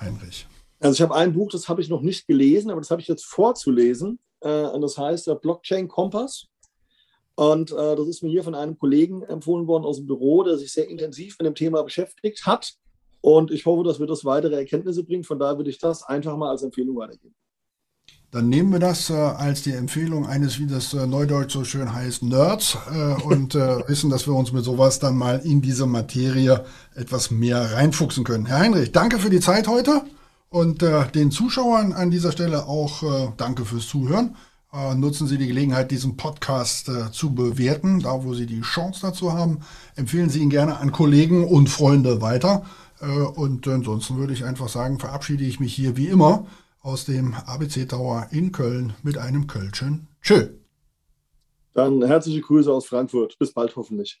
Heinrich? 0.00 0.46
Also 0.80 0.94
ich 0.94 1.02
habe 1.02 1.14
ein 1.14 1.32
Buch, 1.32 1.50
das 1.50 1.68
habe 1.68 1.80
ich 1.80 1.88
noch 1.88 2.02
nicht 2.02 2.26
gelesen, 2.26 2.70
aber 2.70 2.80
das 2.80 2.90
habe 2.90 3.00
ich 3.00 3.08
jetzt 3.08 3.24
vorzulesen. 3.24 4.18
Äh, 4.40 4.64
und 4.66 4.80
das 4.80 4.98
heißt 4.98 5.26
der 5.28 5.36
Blockchain 5.36 5.88
Kompass. 5.88 6.46
Und 7.36 7.70
äh, 7.70 7.96
das 7.96 8.08
ist 8.08 8.22
mir 8.24 8.30
hier 8.30 8.42
von 8.42 8.56
einem 8.56 8.76
Kollegen 8.76 9.22
empfohlen 9.22 9.68
worden 9.68 9.84
aus 9.84 9.98
dem 9.98 10.06
Büro, 10.06 10.42
der 10.42 10.58
sich 10.58 10.72
sehr 10.72 10.88
intensiv 10.88 11.36
mit 11.38 11.46
dem 11.46 11.54
Thema 11.54 11.82
beschäftigt 11.82 12.46
hat 12.46 12.76
Und 13.20 13.50
ich 13.50 13.66
hoffe, 13.66 13.84
dass 13.84 13.98
wir 13.98 14.06
das 14.06 14.24
weitere 14.24 14.54
Erkenntnisse 14.56 15.04
bringen. 15.04 15.24
Von 15.24 15.38
daher 15.38 15.56
würde 15.56 15.70
ich 15.70 15.78
das 15.78 16.02
einfach 16.02 16.36
mal 16.36 16.50
als 16.50 16.62
Empfehlung 16.62 16.96
weitergeben. 16.96 17.34
Dann 18.30 18.50
nehmen 18.50 18.72
wir 18.72 18.78
das 18.78 19.08
äh, 19.08 19.14
als 19.14 19.62
die 19.62 19.72
Empfehlung 19.72 20.26
eines, 20.26 20.58
wie 20.58 20.66
das 20.66 20.92
äh, 20.92 21.06
Neudeutsch 21.06 21.52
so 21.54 21.64
schön 21.64 21.94
heißt, 21.94 22.22
Nerds 22.22 22.76
äh, 22.92 23.22
und 23.22 23.54
äh, 23.54 23.78
wissen, 23.88 24.10
dass 24.10 24.26
wir 24.26 24.34
uns 24.34 24.52
mit 24.52 24.64
sowas 24.64 24.98
dann 24.98 25.16
mal 25.16 25.38
in 25.38 25.62
diese 25.62 25.86
Materie 25.86 26.62
etwas 26.94 27.30
mehr 27.30 27.72
reinfuchsen 27.72 28.24
können. 28.24 28.44
Herr 28.44 28.58
Heinrich, 28.58 28.92
danke 28.92 29.18
für 29.18 29.30
die 29.30 29.40
Zeit 29.40 29.66
heute 29.66 30.02
und 30.50 30.82
äh, 30.82 31.10
den 31.10 31.30
Zuschauern 31.30 31.94
an 31.94 32.10
dieser 32.10 32.30
Stelle 32.32 32.66
auch 32.66 33.02
äh, 33.02 33.32
danke 33.38 33.64
fürs 33.64 33.86
Zuhören. 33.86 34.36
nutzen 34.96 35.26
Sie 35.26 35.38
die 35.38 35.46
Gelegenheit, 35.46 35.90
diesen 35.90 36.18
Podcast 36.18 36.90
zu 37.12 37.34
bewerten, 37.34 38.00
da 38.00 38.22
wo 38.22 38.34
Sie 38.34 38.44
die 38.44 38.60
Chance 38.60 39.00
dazu 39.00 39.32
haben. 39.32 39.60
Empfehlen 39.96 40.28
Sie 40.28 40.40
ihn 40.40 40.50
gerne 40.50 40.76
an 40.76 40.92
Kollegen 40.92 41.46
und 41.46 41.70
Freunde 41.70 42.20
weiter. 42.20 42.66
Und 43.00 43.66
ansonsten 43.68 44.16
würde 44.16 44.32
ich 44.32 44.44
einfach 44.44 44.68
sagen, 44.68 44.98
verabschiede 44.98 45.44
ich 45.44 45.60
mich 45.60 45.74
hier 45.74 45.96
wie 45.96 46.08
immer 46.08 46.46
aus 46.80 47.04
dem 47.04 47.34
ABC 47.34 47.86
Tower 47.86 48.28
in 48.30 48.52
Köln 48.52 48.94
mit 49.02 49.18
einem 49.18 49.46
Kölschen 49.46 50.08
Tschö. 50.22 50.48
Dann 51.74 52.02
herzliche 52.02 52.40
Grüße 52.40 52.72
aus 52.72 52.86
Frankfurt. 52.86 53.38
Bis 53.38 53.52
bald 53.52 53.76
hoffentlich. 53.76 54.20